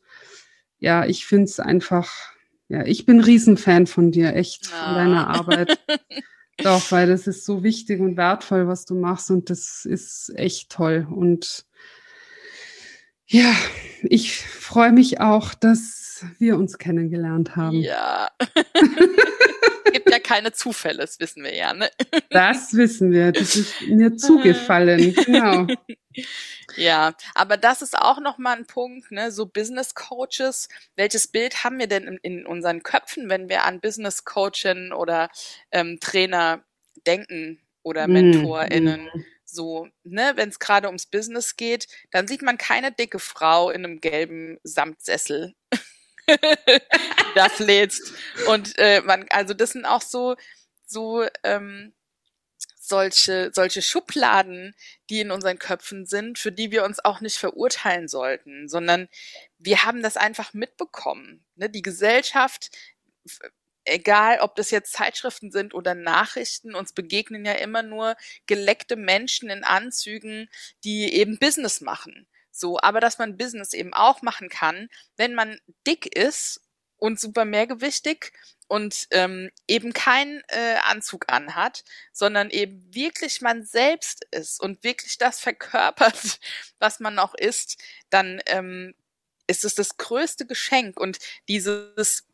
ja, 0.79 1.07
ich 1.07 1.25
finde 1.25 1.45
es 1.45 1.59
einfach, 1.59 2.13
ja, 2.69 2.85
ich 2.85 3.07
bin 3.07 3.21
Riesenfan 3.21 3.87
von 3.87 4.11
dir, 4.11 4.35
echt, 4.35 4.67
von 4.67 4.79
ah. 4.79 4.95
deiner 4.95 5.29
Arbeit. 5.29 5.79
Doch, 6.63 6.91
weil 6.91 7.07
das 7.07 7.27
ist 7.27 7.45
so 7.45 7.63
wichtig 7.63 8.01
und 8.01 8.17
wertvoll, 8.17 8.67
was 8.67 8.85
du 8.85 8.97
machst 8.97 9.31
und 9.31 9.49
das 9.49 9.85
ist 9.85 10.33
echt 10.35 10.71
toll. 10.71 11.07
Und 11.09 11.65
ja, 13.29 13.55
ich 14.03 14.39
freue 14.41 14.93
mich 14.93 15.21
auch, 15.21 15.55
dass 15.55 16.25
wir 16.39 16.57
uns 16.57 16.79
kennengelernt 16.79 17.57
haben. 17.57 17.77
Ja. 17.77 18.31
Gibt 19.93 20.11
ja 20.11 20.19
keine 20.19 20.53
Zufälle, 20.53 20.99
das 20.99 21.19
wissen 21.21 21.43
wir 21.43 21.55
ja, 21.55 21.73
ne? 21.73 21.91
Das 22.31 22.75
wissen 22.75 23.11
wir. 23.11 23.33
Das 23.33 23.57
ist 23.57 23.81
mir 23.83 24.17
zugefallen, 24.17 25.15
genau. 25.15 25.67
Ja, 26.77 27.15
aber 27.35 27.57
das 27.57 27.83
ist 27.83 27.97
auch 27.97 28.21
nochmal 28.21 28.57
ein 28.57 28.67
Punkt, 28.67 29.11
ne? 29.11 29.31
So 29.31 29.47
Business 29.47 29.95
Coaches. 29.95 30.69
Welches 30.97 31.29
Bild 31.29 31.65
haben 31.65 31.79
wir 31.79 31.87
denn 31.87 32.05
in, 32.05 32.19
in 32.23 32.47
unseren 32.47 32.83
Köpfen, 32.83 33.31
wenn 33.31 33.49
wir 33.49 33.65
an 33.65 33.81
Business 33.81 34.25
Coaching 34.25 34.93
oder 34.93 35.31
ähm, 35.71 35.99
Trainer 36.01 36.65
denken 37.07 37.61
oder 37.83 38.05
hm, 38.05 38.13
MentorInnen? 38.13 39.05
Mm 39.05 39.25
so, 39.51 39.89
ne, 40.05 40.33
wenn 40.37 40.51
es 40.51 40.59
gerade 40.59 40.89
ums 40.89 41.07
Business 41.07 41.57
geht, 41.57 41.89
dann 42.11 42.29
sieht 42.29 42.43
man 42.43 42.59
keine 42.59 42.93
dicke 42.93 43.19
Frau 43.19 43.71
in 43.71 43.85
einem 43.85 44.01
gelben 44.01 44.59
Samtsessel. 44.63 45.55
das 47.35 47.59
lädst. 47.59 48.13
Und 48.49 48.79
äh, 48.79 49.01
man, 49.01 49.27
also 49.31 49.55
das 49.55 49.71
sind 49.71 49.87
auch 49.87 50.03
so, 50.03 50.37
so 50.87 51.27
ähm, 51.43 51.95
solche, 52.77 53.51
solche 53.55 53.83
Schubladen, 53.83 54.75
die 55.09 55.21
in 55.21 55.31
unseren 55.31 55.59
Köpfen 55.59 56.07
sind, 56.07 56.39
für 56.39 56.53
die 56.53 56.71
wir 56.71 56.85
uns 56.85 57.03
auch 57.05 57.21
nicht 57.21 57.39
verurteilen 57.39 58.09
sollten, 58.09 58.69
sondern 58.69 59.09
wir 59.59 59.85
haben 59.85 60.03
das 60.03 60.17
einfach 60.17 60.53
mitbekommen. 60.53 61.45
Ne? 61.57 61.71
Die 61.71 61.83
Gesellschaft 61.83 62.71
egal 63.89 64.41
ob 64.41 64.55
das 64.57 64.71
jetzt 64.71 64.93
Zeitschriften 64.93 65.51
sind 65.51 65.75
oder 65.75 65.95
Nachrichten, 65.95 66.75
uns 66.75 66.93
begegnen 66.93 67.45
ja 67.45 67.53
immer 67.53 67.83
nur 67.83 68.17
geleckte 68.47 68.97
Menschen 68.97 69.51
in 69.51 69.65
Anzügen, 69.65 70.49
die 70.85 71.15
eben 71.15 71.39
Business 71.39 71.81
machen. 71.81 72.27
So, 72.51 72.81
aber 72.81 73.01
dass 73.01 73.19
man 73.19 73.37
Business 73.37 73.73
eben 73.73 73.95
auch 73.95 74.23
machen 74.23 74.49
kann, 74.49 74.89
wenn 75.17 75.35
man 75.35 75.61
dick 75.87 76.17
ist 76.17 76.61
und 76.97 77.21
super 77.21 77.45
mehrgewichtig 77.45 78.33
und 78.67 79.07
ähm, 79.13 79.51
eben 79.67 79.93
keinen 79.93 80.43
äh, 80.49 80.77
Anzug 80.85 81.33
anhat, 81.33 81.85
sondern 82.13 82.51
eben 82.51 82.95
wirklich 82.95 83.41
man 83.41 83.65
selbst 83.65 84.27
ist 84.31 84.61
und 84.61 84.85
wirklich 84.85 85.19
das 85.19 85.41
verkörpert, 85.41 86.41
was 86.79 87.01
man 87.01 87.19
auch 87.19 87.35
ist, 87.35 87.79
dann 88.11 88.41
ähm, 88.47 88.95
ist 89.47 89.65
es 89.65 89.75
das 89.75 89.97
größte 89.97 90.47
Geschenk 90.47 91.01
und 91.01 91.19
dieses 91.49 92.28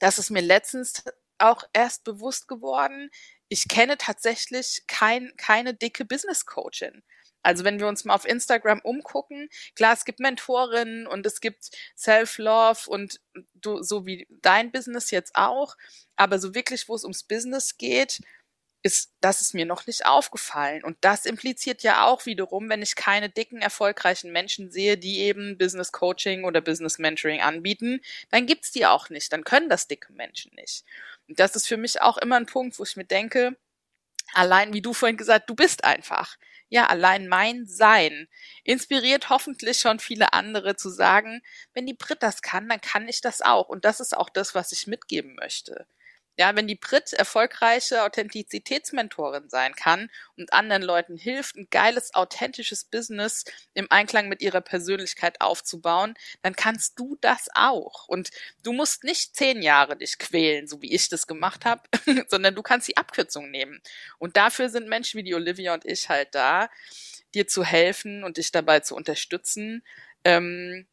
das 0.00 0.18
ist 0.18 0.30
mir 0.30 0.42
letztens 0.42 1.04
auch 1.38 1.64
erst 1.72 2.04
bewusst 2.04 2.48
geworden. 2.48 3.10
Ich 3.48 3.68
kenne 3.68 3.98
tatsächlich 3.98 4.84
kein, 4.86 5.32
keine 5.36 5.74
dicke 5.74 6.04
Business 6.04 6.46
Coachin. 6.46 7.02
Also 7.42 7.62
wenn 7.64 7.78
wir 7.78 7.88
uns 7.88 8.04
mal 8.06 8.14
auf 8.14 8.24
Instagram 8.24 8.80
umgucken, 8.80 9.50
klar, 9.76 9.92
es 9.92 10.06
gibt 10.06 10.18
Mentorinnen 10.18 11.06
und 11.06 11.26
es 11.26 11.40
gibt 11.40 11.70
Self-Love 11.94 12.88
und 12.88 13.20
du, 13.54 13.82
so 13.82 14.06
wie 14.06 14.26
dein 14.30 14.72
Business 14.72 15.10
jetzt 15.10 15.36
auch, 15.36 15.76
aber 16.16 16.38
so 16.38 16.54
wirklich, 16.54 16.88
wo 16.88 16.94
es 16.94 17.04
ums 17.04 17.22
Business 17.22 17.76
geht, 17.76 18.20
ist, 18.84 19.14
das 19.22 19.40
ist 19.40 19.54
mir 19.54 19.64
noch 19.64 19.86
nicht 19.86 20.04
aufgefallen. 20.04 20.84
Und 20.84 20.98
das 21.00 21.24
impliziert 21.24 21.82
ja 21.82 22.04
auch 22.04 22.26
wiederum, 22.26 22.68
wenn 22.68 22.82
ich 22.82 22.96
keine 22.96 23.30
dicken, 23.30 23.62
erfolgreichen 23.62 24.30
Menschen 24.30 24.70
sehe, 24.70 24.98
die 24.98 25.20
eben 25.20 25.56
Business 25.56 25.90
Coaching 25.90 26.44
oder 26.44 26.60
Business 26.60 26.98
Mentoring 26.98 27.40
anbieten, 27.40 28.02
dann 28.30 28.44
gibt's 28.44 28.72
die 28.72 28.84
auch 28.84 29.08
nicht. 29.08 29.32
Dann 29.32 29.42
können 29.42 29.70
das 29.70 29.88
dicke 29.88 30.12
Menschen 30.12 30.52
nicht. 30.54 30.84
Und 31.26 31.40
das 31.40 31.56
ist 31.56 31.66
für 31.66 31.78
mich 31.78 32.02
auch 32.02 32.18
immer 32.18 32.36
ein 32.36 32.44
Punkt, 32.44 32.78
wo 32.78 32.82
ich 32.84 32.96
mir 32.96 33.06
denke, 33.06 33.56
allein 34.34 34.74
wie 34.74 34.82
du 34.82 34.92
vorhin 34.92 35.16
gesagt, 35.16 35.48
du 35.48 35.54
bist 35.54 35.84
einfach. 35.84 36.36
Ja, 36.68 36.86
allein 36.86 37.28
mein 37.28 37.66
Sein 37.66 38.28
inspiriert 38.64 39.30
hoffentlich 39.30 39.80
schon 39.80 39.98
viele 39.98 40.34
andere 40.34 40.76
zu 40.76 40.90
sagen, 40.90 41.42
wenn 41.72 41.86
die 41.86 41.94
Brit 41.94 42.22
das 42.22 42.42
kann, 42.42 42.68
dann 42.68 42.80
kann 42.82 43.08
ich 43.08 43.22
das 43.22 43.40
auch. 43.40 43.68
Und 43.70 43.86
das 43.86 44.00
ist 44.00 44.14
auch 44.14 44.28
das, 44.28 44.54
was 44.54 44.72
ich 44.72 44.86
mitgeben 44.86 45.36
möchte 45.36 45.86
Ja, 46.36 46.56
wenn 46.56 46.66
die 46.66 46.74
Brit 46.74 47.12
erfolgreiche 47.12 48.02
Authentizitätsmentorin 48.02 49.48
sein 49.48 49.74
kann 49.74 50.10
und 50.36 50.52
anderen 50.52 50.82
Leuten 50.82 51.16
hilft, 51.16 51.54
ein 51.54 51.68
geiles, 51.70 52.12
authentisches 52.14 52.84
Business 52.84 53.44
im 53.72 53.86
Einklang 53.90 54.28
mit 54.28 54.42
ihrer 54.42 54.60
Persönlichkeit 54.60 55.40
aufzubauen, 55.40 56.14
dann 56.42 56.56
kannst 56.56 56.98
du 56.98 57.16
das 57.20 57.48
auch. 57.54 58.08
Und 58.08 58.30
du 58.64 58.72
musst 58.72 59.04
nicht 59.04 59.36
zehn 59.36 59.62
Jahre 59.62 59.96
dich 59.96 60.18
quälen, 60.18 60.66
so 60.66 60.82
wie 60.82 60.92
ich 60.92 61.08
das 61.08 61.28
gemacht 61.28 61.64
habe, 61.64 61.82
sondern 62.28 62.56
du 62.56 62.62
kannst 62.62 62.88
die 62.88 62.96
Abkürzung 62.96 63.52
nehmen. 63.52 63.80
Und 64.18 64.36
dafür 64.36 64.70
sind 64.70 64.88
Menschen 64.88 65.18
wie 65.18 65.24
die 65.24 65.34
Olivia 65.34 65.72
und 65.72 65.84
ich 65.84 66.08
halt 66.08 66.34
da, 66.34 66.68
dir 67.32 67.46
zu 67.46 67.64
helfen 67.64 68.24
und 68.24 68.38
dich 68.38 68.50
dabei 68.50 68.80
zu 68.80 68.96
unterstützen, 68.96 69.84
ähm, 70.24 70.86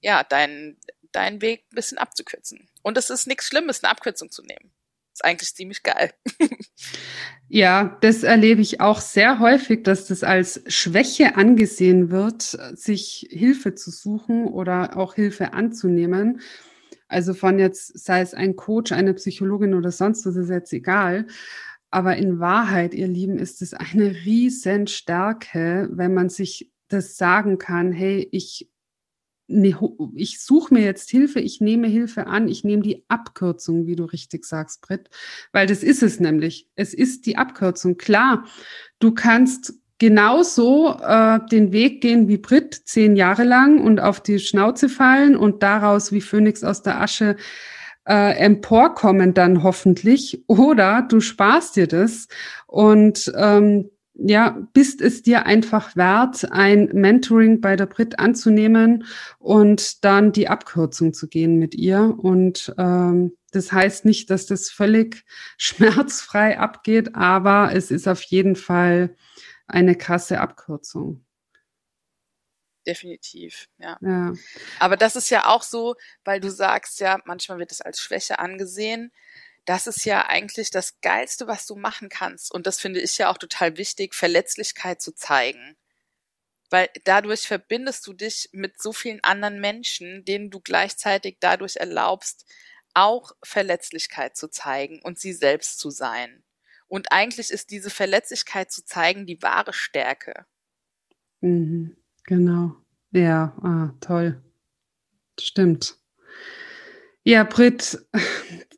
ja, 0.00 0.22
deinen 0.22 0.78
deinen 1.12 1.40
Weg 1.40 1.64
ein 1.72 1.76
bisschen 1.76 1.98
abzukürzen. 1.98 2.68
Und 2.82 2.98
es 2.98 3.10
ist 3.10 3.26
nichts 3.26 3.46
Schlimmes, 3.46 3.82
eine 3.82 3.90
Abkürzung 3.90 4.30
zu 4.30 4.42
nehmen. 4.42 4.70
Ist 5.16 5.24
eigentlich 5.24 5.54
ziemlich 5.54 5.82
geil. 5.82 6.12
ja, 7.48 7.96
das 8.02 8.22
erlebe 8.22 8.60
ich 8.60 8.82
auch 8.82 9.00
sehr 9.00 9.38
häufig, 9.38 9.82
dass 9.82 10.06
das 10.08 10.22
als 10.22 10.62
Schwäche 10.66 11.36
angesehen 11.36 12.10
wird, 12.10 12.42
sich 12.74 13.26
Hilfe 13.30 13.74
zu 13.74 13.90
suchen 13.90 14.44
oder 14.44 14.98
auch 14.98 15.14
Hilfe 15.14 15.54
anzunehmen. 15.54 16.42
Also 17.08 17.32
von 17.32 17.58
jetzt, 17.58 17.98
sei 17.98 18.20
es 18.20 18.34
ein 18.34 18.56
Coach, 18.56 18.92
eine 18.92 19.14
Psychologin 19.14 19.72
oder 19.72 19.90
sonst 19.90 20.26
was, 20.26 20.36
ist 20.36 20.50
jetzt 20.50 20.74
egal. 20.74 21.28
Aber 21.90 22.14
in 22.18 22.38
Wahrheit, 22.38 22.92
ihr 22.92 23.08
Lieben, 23.08 23.38
ist 23.38 23.62
es 23.62 23.72
eine 23.72 24.14
riesen 24.26 24.86
Stärke, 24.86 25.88
wenn 25.90 26.12
man 26.12 26.28
sich 26.28 26.70
das 26.88 27.16
sagen 27.16 27.56
kann, 27.56 27.90
hey, 27.90 28.28
ich 28.32 28.68
ne, 29.48 29.76
ich 30.14 30.40
suche 30.40 30.74
mir 30.74 30.82
jetzt 30.82 31.10
Hilfe, 31.10 31.40
ich 31.40 31.60
nehme 31.60 31.86
Hilfe 31.86 32.26
an, 32.26 32.48
ich 32.48 32.64
nehme 32.64 32.82
die 32.82 33.04
Abkürzung, 33.08 33.86
wie 33.86 33.96
du 33.96 34.04
richtig 34.04 34.44
sagst, 34.44 34.80
Britt, 34.82 35.10
weil 35.52 35.66
das 35.66 35.82
ist 35.82 36.02
es 36.02 36.20
nämlich. 36.20 36.68
Es 36.74 36.94
ist 36.94 37.26
die 37.26 37.36
Abkürzung. 37.36 37.96
Klar, 37.96 38.44
du 38.98 39.12
kannst 39.12 39.74
genauso 39.98 40.98
äh, 41.00 41.40
den 41.50 41.72
Weg 41.72 42.00
gehen 42.00 42.28
wie 42.28 42.38
Brit 42.38 42.74
zehn 42.74 43.16
Jahre 43.16 43.44
lang 43.44 43.80
und 43.80 44.00
auf 44.00 44.20
die 44.20 44.38
Schnauze 44.38 44.88
fallen 44.88 45.36
und 45.36 45.62
daraus 45.62 46.12
wie 46.12 46.20
Phönix 46.20 46.62
aus 46.64 46.82
der 46.82 47.00
Asche 47.00 47.36
äh, 48.06 48.36
emporkommen 48.36 49.34
dann 49.34 49.62
hoffentlich. 49.62 50.44
Oder 50.48 51.02
du 51.02 51.20
sparst 51.20 51.76
dir 51.76 51.86
das 51.86 52.28
und 52.66 53.32
ähm, 53.36 53.90
ja, 54.18 54.66
bist 54.72 55.00
es 55.00 55.22
dir 55.22 55.46
einfach 55.46 55.94
wert, 55.94 56.50
ein 56.50 56.86
Mentoring 56.92 57.60
bei 57.60 57.76
der 57.76 57.86
Brit 57.86 58.18
anzunehmen 58.18 59.04
und 59.38 60.04
dann 60.04 60.32
die 60.32 60.48
Abkürzung 60.48 61.12
zu 61.12 61.28
gehen 61.28 61.58
mit 61.58 61.74
ihr. 61.74 62.14
Und 62.18 62.74
ähm, 62.78 63.36
das 63.52 63.72
heißt 63.72 64.04
nicht, 64.04 64.30
dass 64.30 64.46
das 64.46 64.70
völlig 64.70 65.24
schmerzfrei 65.58 66.58
abgeht, 66.58 67.14
aber 67.14 67.72
es 67.74 67.90
ist 67.90 68.08
auf 68.08 68.22
jeden 68.22 68.56
Fall 68.56 69.14
eine 69.66 69.96
krasse 69.96 70.40
Abkürzung. 70.40 71.24
Definitiv, 72.86 73.68
ja. 73.78 73.98
ja. 74.00 74.32
Aber 74.78 74.96
das 74.96 75.16
ist 75.16 75.28
ja 75.28 75.46
auch 75.46 75.62
so, 75.62 75.96
weil 76.24 76.38
du 76.38 76.50
sagst 76.50 77.00
ja, 77.00 77.18
manchmal 77.24 77.58
wird 77.58 77.72
es 77.72 77.80
als 77.80 78.00
Schwäche 78.00 78.38
angesehen 78.38 79.10
das 79.66 79.88
ist 79.88 80.04
ja 80.04 80.26
eigentlich 80.26 80.70
das 80.70 81.00
Geilste, 81.00 81.48
was 81.48 81.66
du 81.66 81.74
machen 81.74 82.08
kannst. 82.08 82.52
Und 82.52 82.66
das 82.66 82.78
finde 82.78 83.00
ich 83.00 83.18
ja 83.18 83.30
auch 83.30 83.36
total 83.36 83.76
wichtig, 83.76 84.14
Verletzlichkeit 84.14 85.02
zu 85.02 85.12
zeigen. 85.12 85.76
Weil 86.70 86.88
dadurch 87.04 87.46
verbindest 87.46 88.06
du 88.06 88.12
dich 88.12 88.48
mit 88.52 88.80
so 88.80 88.92
vielen 88.92 89.22
anderen 89.22 89.60
Menschen, 89.60 90.24
denen 90.24 90.50
du 90.50 90.60
gleichzeitig 90.60 91.38
dadurch 91.40 91.76
erlaubst, 91.76 92.46
auch 92.94 93.32
Verletzlichkeit 93.42 94.36
zu 94.36 94.48
zeigen 94.48 95.00
und 95.02 95.18
sie 95.18 95.32
selbst 95.32 95.80
zu 95.80 95.90
sein. 95.90 96.44
Und 96.88 97.10
eigentlich 97.10 97.50
ist 97.50 97.70
diese 97.70 97.90
Verletzlichkeit 97.90 98.70
zu 98.70 98.84
zeigen 98.84 99.26
die 99.26 99.42
wahre 99.42 99.72
Stärke. 99.72 100.46
Mhm, 101.40 101.96
genau. 102.24 102.76
Ja, 103.10 103.56
ah, 103.62 103.92
toll. 104.00 104.40
Stimmt. 105.38 105.98
Ja, 107.28 107.42
Brit, 107.42 107.98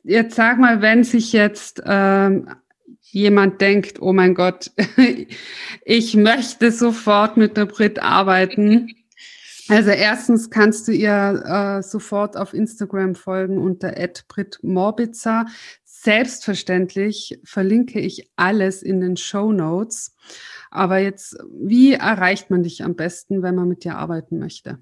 jetzt 0.03 0.35
sag 0.35 0.57
mal, 0.57 0.81
wenn 0.81 1.03
sich 1.03 1.33
jetzt 1.33 1.83
ähm, 1.85 2.49
jemand 3.01 3.61
denkt, 3.61 4.01
oh 4.01 4.11
mein 4.11 4.33
Gott, 4.33 4.71
ich 5.85 6.15
möchte 6.15 6.71
sofort 6.71 7.37
mit 7.37 7.57
der 7.57 7.67
Brit 7.67 8.01
arbeiten. 8.01 8.89
Also 9.67 9.91
erstens 9.91 10.49
kannst 10.49 10.87
du 10.87 10.93
ihr 10.93 11.43
äh, 11.45 11.83
sofort 11.83 12.37
auf 12.37 12.55
Instagram 12.55 13.13
folgen 13.13 13.59
unter 13.59 13.91
@britmorbitzer. 14.27 15.45
Selbstverständlich 15.83 17.39
verlinke 17.43 17.99
ich 17.99 18.31
alles 18.35 18.81
in 18.81 18.99
den 18.99 19.15
Show 19.15 19.51
Notes. 19.51 20.15
Aber 20.71 20.97
jetzt, 20.97 21.37
wie 21.51 21.93
erreicht 21.93 22.49
man 22.49 22.63
dich 22.63 22.83
am 22.83 22.95
besten, 22.95 23.43
wenn 23.43 23.53
man 23.53 23.69
mit 23.69 23.83
dir 23.83 23.97
arbeiten 23.97 24.39
möchte? 24.39 24.79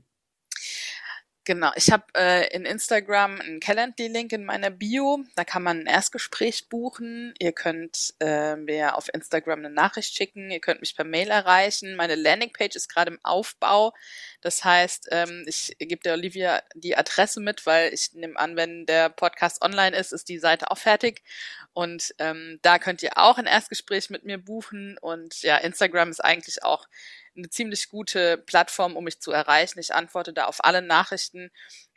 Genau, 1.48 1.72
ich 1.78 1.94
habe 1.94 2.04
äh, 2.14 2.54
in 2.54 2.66
Instagram 2.66 3.40
einen 3.40 3.62
Calendly-Link 3.62 4.34
in 4.34 4.44
meiner 4.44 4.70
Bio. 4.70 5.24
Da 5.38 5.46
kann 5.46 5.64
man 5.64 5.80
ein 5.80 5.86
Erstgespräch 5.86 6.68
buchen. 6.68 7.34
Ihr 7.40 7.54
könnt 7.54 8.16
äh, 8.20 8.58
mir 8.58 8.98
auf 8.98 9.08
Instagram 9.14 9.60
eine 9.60 9.70
Nachricht 9.70 10.14
schicken. 10.14 10.52
Ihr 10.52 10.60
könnt 10.60 10.82
mich 10.82 10.98
per 10.98 11.06
Mail 11.06 11.30
erreichen. 11.30 11.96
Meine 11.96 12.16
Landingpage 12.16 12.76
ist 12.76 12.90
gerade 12.90 13.14
im 13.14 13.20
Aufbau. 13.24 13.94
Das 14.42 14.66
heißt, 14.66 15.08
ähm, 15.12 15.46
ich 15.48 15.74
gebe 15.80 16.02
der 16.04 16.16
Olivia 16.16 16.64
die 16.76 16.98
Adresse 16.98 17.40
mit, 17.40 17.66
weil 17.66 17.94
ich 17.94 18.12
nehme 18.14 18.38
an, 18.38 18.58
wenn 18.58 18.86
der 18.86 19.08
Podcast 19.08 19.62
online 19.62 19.96
ist, 19.96 20.12
ist 20.12 20.28
die 20.28 20.40
Seite 20.40 20.70
auch 20.70 20.78
fertig. 20.78 21.24
Und 21.72 22.14
ähm, 22.20 22.60
da 22.62 22.78
könnt 22.78 23.04
ihr 23.04 23.18
auch 23.18 23.38
ein 23.38 23.46
Erstgespräch 23.46 24.10
mit 24.10 24.26
mir 24.26 24.38
buchen. 24.38 24.98
Und 24.98 25.44
ja, 25.44 25.56
Instagram 25.56 26.10
ist 26.10 26.20
eigentlich 26.20 26.64
auch 26.64 26.90
eine 27.38 27.50
ziemlich 27.50 27.90
gute 27.90 28.38
Plattform, 28.38 28.96
um 28.96 29.04
mich 29.04 29.20
zu 29.20 29.32
erreichen. 29.32 29.80
Ich 29.80 29.94
antworte 29.94 30.34
da 30.34 30.46
auf 30.46 30.64
alle 30.66 30.82
Nachrichten 30.82 31.52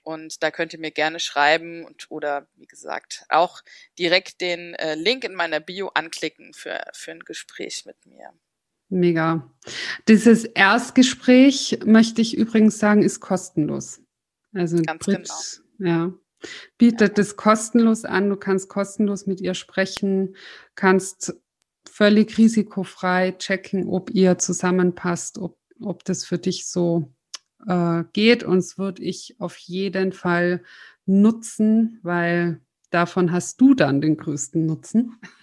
und 0.04 0.42
da 0.42 0.50
könnt 0.50 0.72
ihr 0.72 0.78
mir 0.78 0.90
gerne 0.90 1.20
schreiben 1.20 1.84
und 1.84 2.10
oder 2.10 2.46
wie 2.54 2.66
gesagt 2.66 3.24
auch 3.28 3.62
direkt 3.98 4.40
den 4.40 4.74
äh, 4.74 4.94
Link 4.94 5.24
in 5.24 5.34
meiner 5.34 5.60
Bio 5.60 5.88
anklicken 5.94 6.52
für, 6.52 6.80
für 6.92 7.12
ein 7.12 7.20
Gespräch 7.20 7.84
mit 7.86 8.06
mir. 8.06 8.32
Mega. 8.88 9.48
Dieses 10.08 10.44
Erstgespräch, 10.44 11.78
möchte 11.84 12.20
ich 12.20 12.36
übrigens 12.36 12.78
sagen, 12.78 13.02
ist 13.02 13.20
kostenlos. 13.20 14.00
Also 14.52 14.82
Ganz 14.82 15.04
Brit, 15.04 15.30
genau. 15.78 15.90
ja, 15.90 16.12
bietet 16.76 17.16
ja. 17.16 17.22
es 17.22 17.36
kostenlos 17.36 18.04
an. 18.04 18.28
Du 18.30 18.36
kannst 18.36 18.68
kostenlos 18.68 19.26
mit 19.26 19.40
ihr 19.40 19.54
sprechen, 19.54 20.34
kannst 20.74 21.34
völlig 21.88 22.36
risikofrei 22.38 23.32
checken, 23.32 23.88
ob 23.88 24.10
ihr 24.10 24.38
zusammenpasst, 24.38 25.38
ob, 25.38 25.58
ob 25.80 26.04
das 26.04 26.24
für 26.24 26.38
dich 26.38 26.66
so 26.66 27.12
äh, 27.66 28.04
geht. 28.12 28.42
Und 28.42 28.58
es 28.58 28.78
würde 28.78 29.02
ich 29.02 29.36
auf 29.38 29.56
jeden 29.56 30.12
Fall 30.12 30.62
nutzen, 31.06 31.98
weil 32.02 32.60
davon 32.90 33.32
hast 33.32 33.60
du 33.60 33.74
dann 33.74 34.00
den 34.00 34.16
größten 34.16 34.66
Nutzen. 34.66 35.20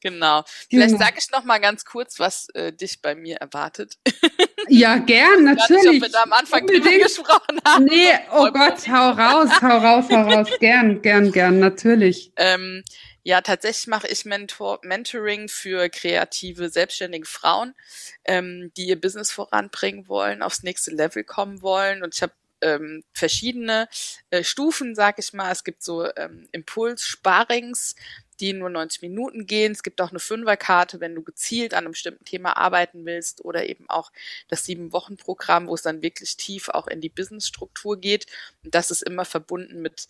genau. 0.00 0.44
Vielleicht 0.68 0.88
genau. 0.94 1.04
sage 1.04 1.16
ich 1.18 1.30
noch 1.32 1.44
mal 1.44 1.58
ganz 1.58 1.84
kurz, 1.84 2.18
was 2.18 2.48
äh, 2.54 2.72
dich 2.72 3.00
bei 3.00 3.14
mir 3.14 3.36
erwartet. 3.36 3.98
ja, 4.68 4.98
gern, 4.98 5.44
natürlich. 5.44 5.84
Nicht, 5.84 6.02
ob 6.02 6.08
wir 6.08 6.12
da 6.12 6.22
am 6.22 6.32
Anfang 6.32 6.66
drüber 6.66 6.90
gesprochen 6.90 7.60
haben. 7.64 7.84
Nee, 7.84 8.12
oh 8.32 8.50
Gott, 8.50 8.86
hau 8.88 9.10
raus, 9.10 9.50
hau 9.62 9.78
raus, 9.78 10.06
hau 10.10 10.22
raus. 10.22 10.48
Gern, 10.60 11.00
gern, 11.02 11.32
gern, 11.32 11.58
natürlich. 11.58 12.32
Ähm, 12.36 12.82
ja, 13.22 13.40
tatsächlich 13.40 13.86
mache 13.88 14.08
ich 14.08 14.24
Mentor 14.24 14.80
Mentoring 14.82 15.48
für 15.48 15.88
kreative, 15.88 16.70
selbstständige 16.70 17.26
Frauen, 17.26 17.74
ähm, 18.24 18.72
die 18.76 18.86
ihr 18.86 19.00
Business 19.00 19.30
voranbringen 19.30 20.08
wollen, 20.08 20.42
aufs 20.42 20.62
nächste 20.62 20.92
Level 20.92 21.24
kommen 21.24 21.62
wollen. 21.62 22.02
Und 22.02 22.14
ich 22.14 22.22
habe 22.22 22.32
ähm, 22.60 23.04
verschiedene 23.12 23.88
äh, 24.30 24.42
Stufen, 24.42 24.94
sag 24.94 25.18
ich 25.18 25.32
mal. 25.32 25.52
Es 25.52 25.64
gibt 25.64 25.82
so 25.82 26.06
ähm, 26.16 26.48
Impuls-Sparings, 26.52 27.94
die 28.40 28.52
nur 28.52 28.70
90 28.70 29.02
Minuten 29.02 29.46
gehen. 29.46 29.72
Es 29.72 29.82
gibt 29.82 30.00
auch 30.00 30.10
eine 30.10 30.20
Fünferkarte, 30.20 31.00
wenn 31.00 31.14
du 31.14 31.22
gezielt 31.22 31.74
an 31.74 31.84
einem 31.84 31.92
bestimmten 31.92 32.24
Thema 32.24 32.56
arbeiten 32.56 33.04
willst 33.04 33.44
oder 33.44 33.68
eben 33.68 33.88
auch 33.88 34.12
das 34.48 34.64
Sieben-Wochen-Programm, 34.64 35.66
wo 35.66 35.74
es 35.74 35.82
dann 35.82 36.02
wirklich 36.02 36.36
tief 36.36 36.68
auch 36.68 36.86
in 36.86 37.00
die 37.00 37.08
Business-Struktur 37.08 37.98
geht. 37.98 38.26
Und 38.64 38.74
das 38.74 38.90
ist 38.90 39.02
immer 39.02 39.24
verbunden 39.24 39.82
mit 39.82 40.08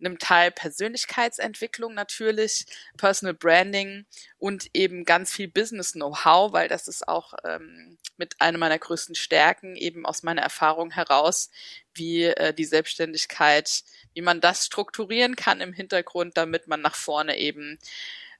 einem 0.00 0.18
Teil 0.18 0.50
Persönlichkeitsentwicklung 0.50 1.94
natürlich, 1.94 2.66
Personal 2.96 3.34
Branding 3.34 4.06
und 4.38 4.70
eben 4.74 5.04
ganz 5.04 5.32
viel 5.32 5.48
Business 5.48 5.92
Know-how, 5.92 6.52
weil 6.52 6.68
das 6.68 6.88
ist 6.88 7.06
auch 7.06 7.34
ähm, 7.44 7.98
mit 8.16 8.40
einer 8.40 8.58
meiner 8.58 8.78
größten 8.78 9.14
Stärken 9.14 9.76
eben 9.76 10.06
aus 10.06 10.22
meiner 10.22 10.42
Erfahrung 10.42 10.90
heraus, 10.90 11.50
wie 11.94 12.24
äh, 12.24 12.52
die 12.54 12.64
Selbstständigkeit, 12.64 13.82
wie 14.14 14.22
man 14.22 14.40
das 14.40 14.66
strukturieren 14.66 15.36
kann 15.36 15.60
im 15.60 15.72
Hintergrund, 15.72 16.36
damit 16.36 16.66
man 16.68 16.80
nach 16.80 16.94
vorne 16.94 17.38
eben 17.38 17.78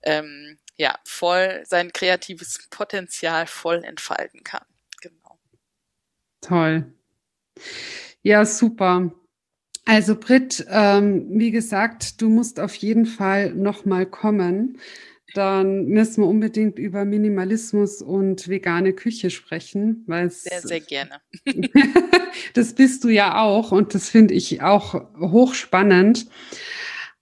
ähm, 0.02 0.58
ja 0.76 0.98
voll 1.04 1.62
sein 1.66 1.92
kreatives 1.92 2.68
Potenzial 2.70 3.46
voll 3.46 3.84
entfalten 3.84 4.42
kann. 4.44 4.64
Genau. 5.00 5.38
Toll. 6.40 6.92
Ja, 8.22 8.44
super. 8.44 9.12
Also 9.90 10.14
Britt, 10.14 10.64
ähm, 10.70 11.26
wie 11.30 11.50
gesagt, 11.50 12.22
du 12.22 12.28
musst 12.28 12.60
auf 12.60 12.76
jeden 12.76 13.06
Fall 13.06 13.52
nochmal 13.54 14.06
kommen. 14.06 14.78
Dann 15.34 15.86
müssen 15.86 16.22
wir 16.22 16.28
unbedingt 16.28 16.78
über 16.78 17.04
Minimalismus 17.04 18.00
und 18.00 18.46
vegane 18.46 18.92
Küche 18.92 19.30
sprechen, 19.30 20.04
weil 20.06 20.30
sehr, 20.30 20.60
sehr 20.60 20.78
gerne. 20.78 21.20
das 22.54 22.74
bist 22.74 23.02
du 23.02 23.08
ja 23.08 23.42
auch 23.42 23.72
und 23.72 23.92
das 23.92 24.08
finde 24.08 24.34
ich 24.34 24.62
auch 24.62 24.94
hochspannend. 25.18 26.28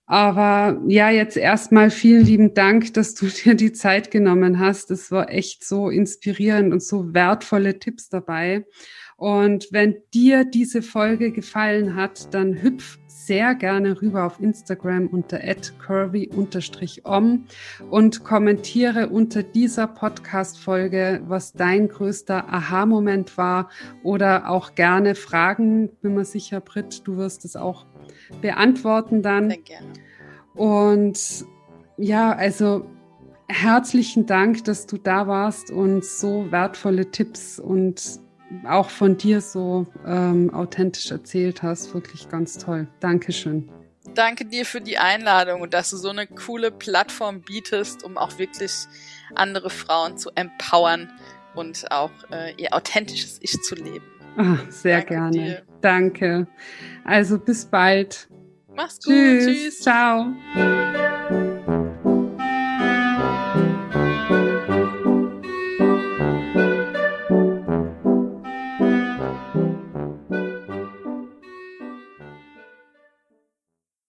Aber 0.05 0.79
ja, 0.87 1.09
jetzt 1.09 1.37
erstmal 1.37 1.89
vielen 1.89 2.23
lieben 2.23 2.53
Dank, 2.53 2.93
dass 2.93 3.15
du 3.15 3.25
dir 3.45 3.55
die 3.55 3.73
Zeit 3.73 4.11
genommen 4.11 4.59
hast. 4.59 4.91
Es 4.91 5.09
war 5.09 5.31
echt 5.31 5.65
so 5.65 5.89
inspirierend 5.89 6.71
und 6.71 6.83
so 6.83 7.15
wertvolle 7.15 7.79
Tipps 7.79 8.09
dabei. 8.09 8.67
Und 9.19 9.67
wenn 9.71 9.97
dir 10.13 10.45
diese 10.45 10.81
Folge 10.81 11.31
gefallen 11.31 11.95
hat, 11.95 12.33
dann 12.33 12.61
hüpf 12.61 12.97
sehr 13.07 13.53
gerne 13.53 14.01
rüber 14.01 14.25
auf 14.25 14.39
Instagram 14.39 15.07
unter 15.07 15.39
curvy-om 15.85 17.43
und 17.89 18.23
kommentiere 18.23 19.09
unter 19.09 19.43
dieser 19.43 19.87
Podcast-Folge, 19.87 21.21
was 21.27 21.51
dein 21.51 21.89
größter 21.89 22.47
Aha-Moment 22.51 23.37
war 23.37 23.69
oder 24.03 24.49
auch 24.49 24.73
gerne 24.73 25.15
Fragen. 25.15 25.89
Bin 26.01 26.15
mir 26.15 26.23
sicher, 26.23 26.61
Britt, 26.61 27.05
du 27.05 27.17
wirst 27.17 27.43
es 27.43 27.57
auch 27.57 27.85
beantworten 28.41 29.21
dann. 29.21 29.49
Sehr 29.49 29.59
gerne. 29.59 29.93
Und 30.55 31.45
ja, 31.97 32.31
also 32.31 32.89
herzlichen 33.49 34.27
Dank, 34.27 34.63
dass 34.63 34.87
du 34.87 34.97
da 34.97 35.27
warst 35.27 35.71
und 35.71 36.05
so 36.05 36.49
wertvolle 36.51 37.11
Tipps 37.11 37.59
und 37.59 38.21
auch 38.67 38.89
von 38.89 39.17
dir 39.17 39.41
so 39.41 39.87
ähm, 40.05 40.53
authentisch 40.53 41.11
erzählt 41.11 41.63
hast. 41.63 41.93
Wirklich 41.93 42.29
ganz 42.29 42.57
toll. 42.57 42.87
Dankeschön. 42.99 43.69
Danke 44.15 44.45
dir 44.45 44.65
für 44.65 44.81
die 44.81 44.97
Einladung 44.97 45.61
und 45.61 45.73
dass 45.73 45.91
du 45.91 45.97
so 45.97 46.09
eine 46.09 46.25
coole 46.25 46.71
Plattform 46.71 47.41
bietest, 47.41 48.03
um 48.03 48.17
auch 48.17 48.37
wirklich 48.39 48.71
andere 49.35 49.69
Frauen 49.69 50.17
zu 50.17 50.31
empowern 50.35 51.11
und 51.55 51.91
auch 51.91 52.11
äh, 52.31 52.53
ihr 52.57 52.73
authentisches 52.73 53.39
Ich 53.41 53.61
zu 53.61 53.75
leben. 53.75 54.05
Ach, 54.37 54.59
sehr 54.69 54.97
Danke 54.97 55.13
gerne. 55.13 55.31
Dir. 55.31 55.61
Danke. 55.81 56.47
Also 57.03 57.37
bis 57.37 57.65
bald. 57.65 58.27
Mach's 58.75 58.99
gut. 59.03 59.13
Tschüss. 59.13 59.45
Tschüss. 59.45 59.79
Ciao. 59.81 60.33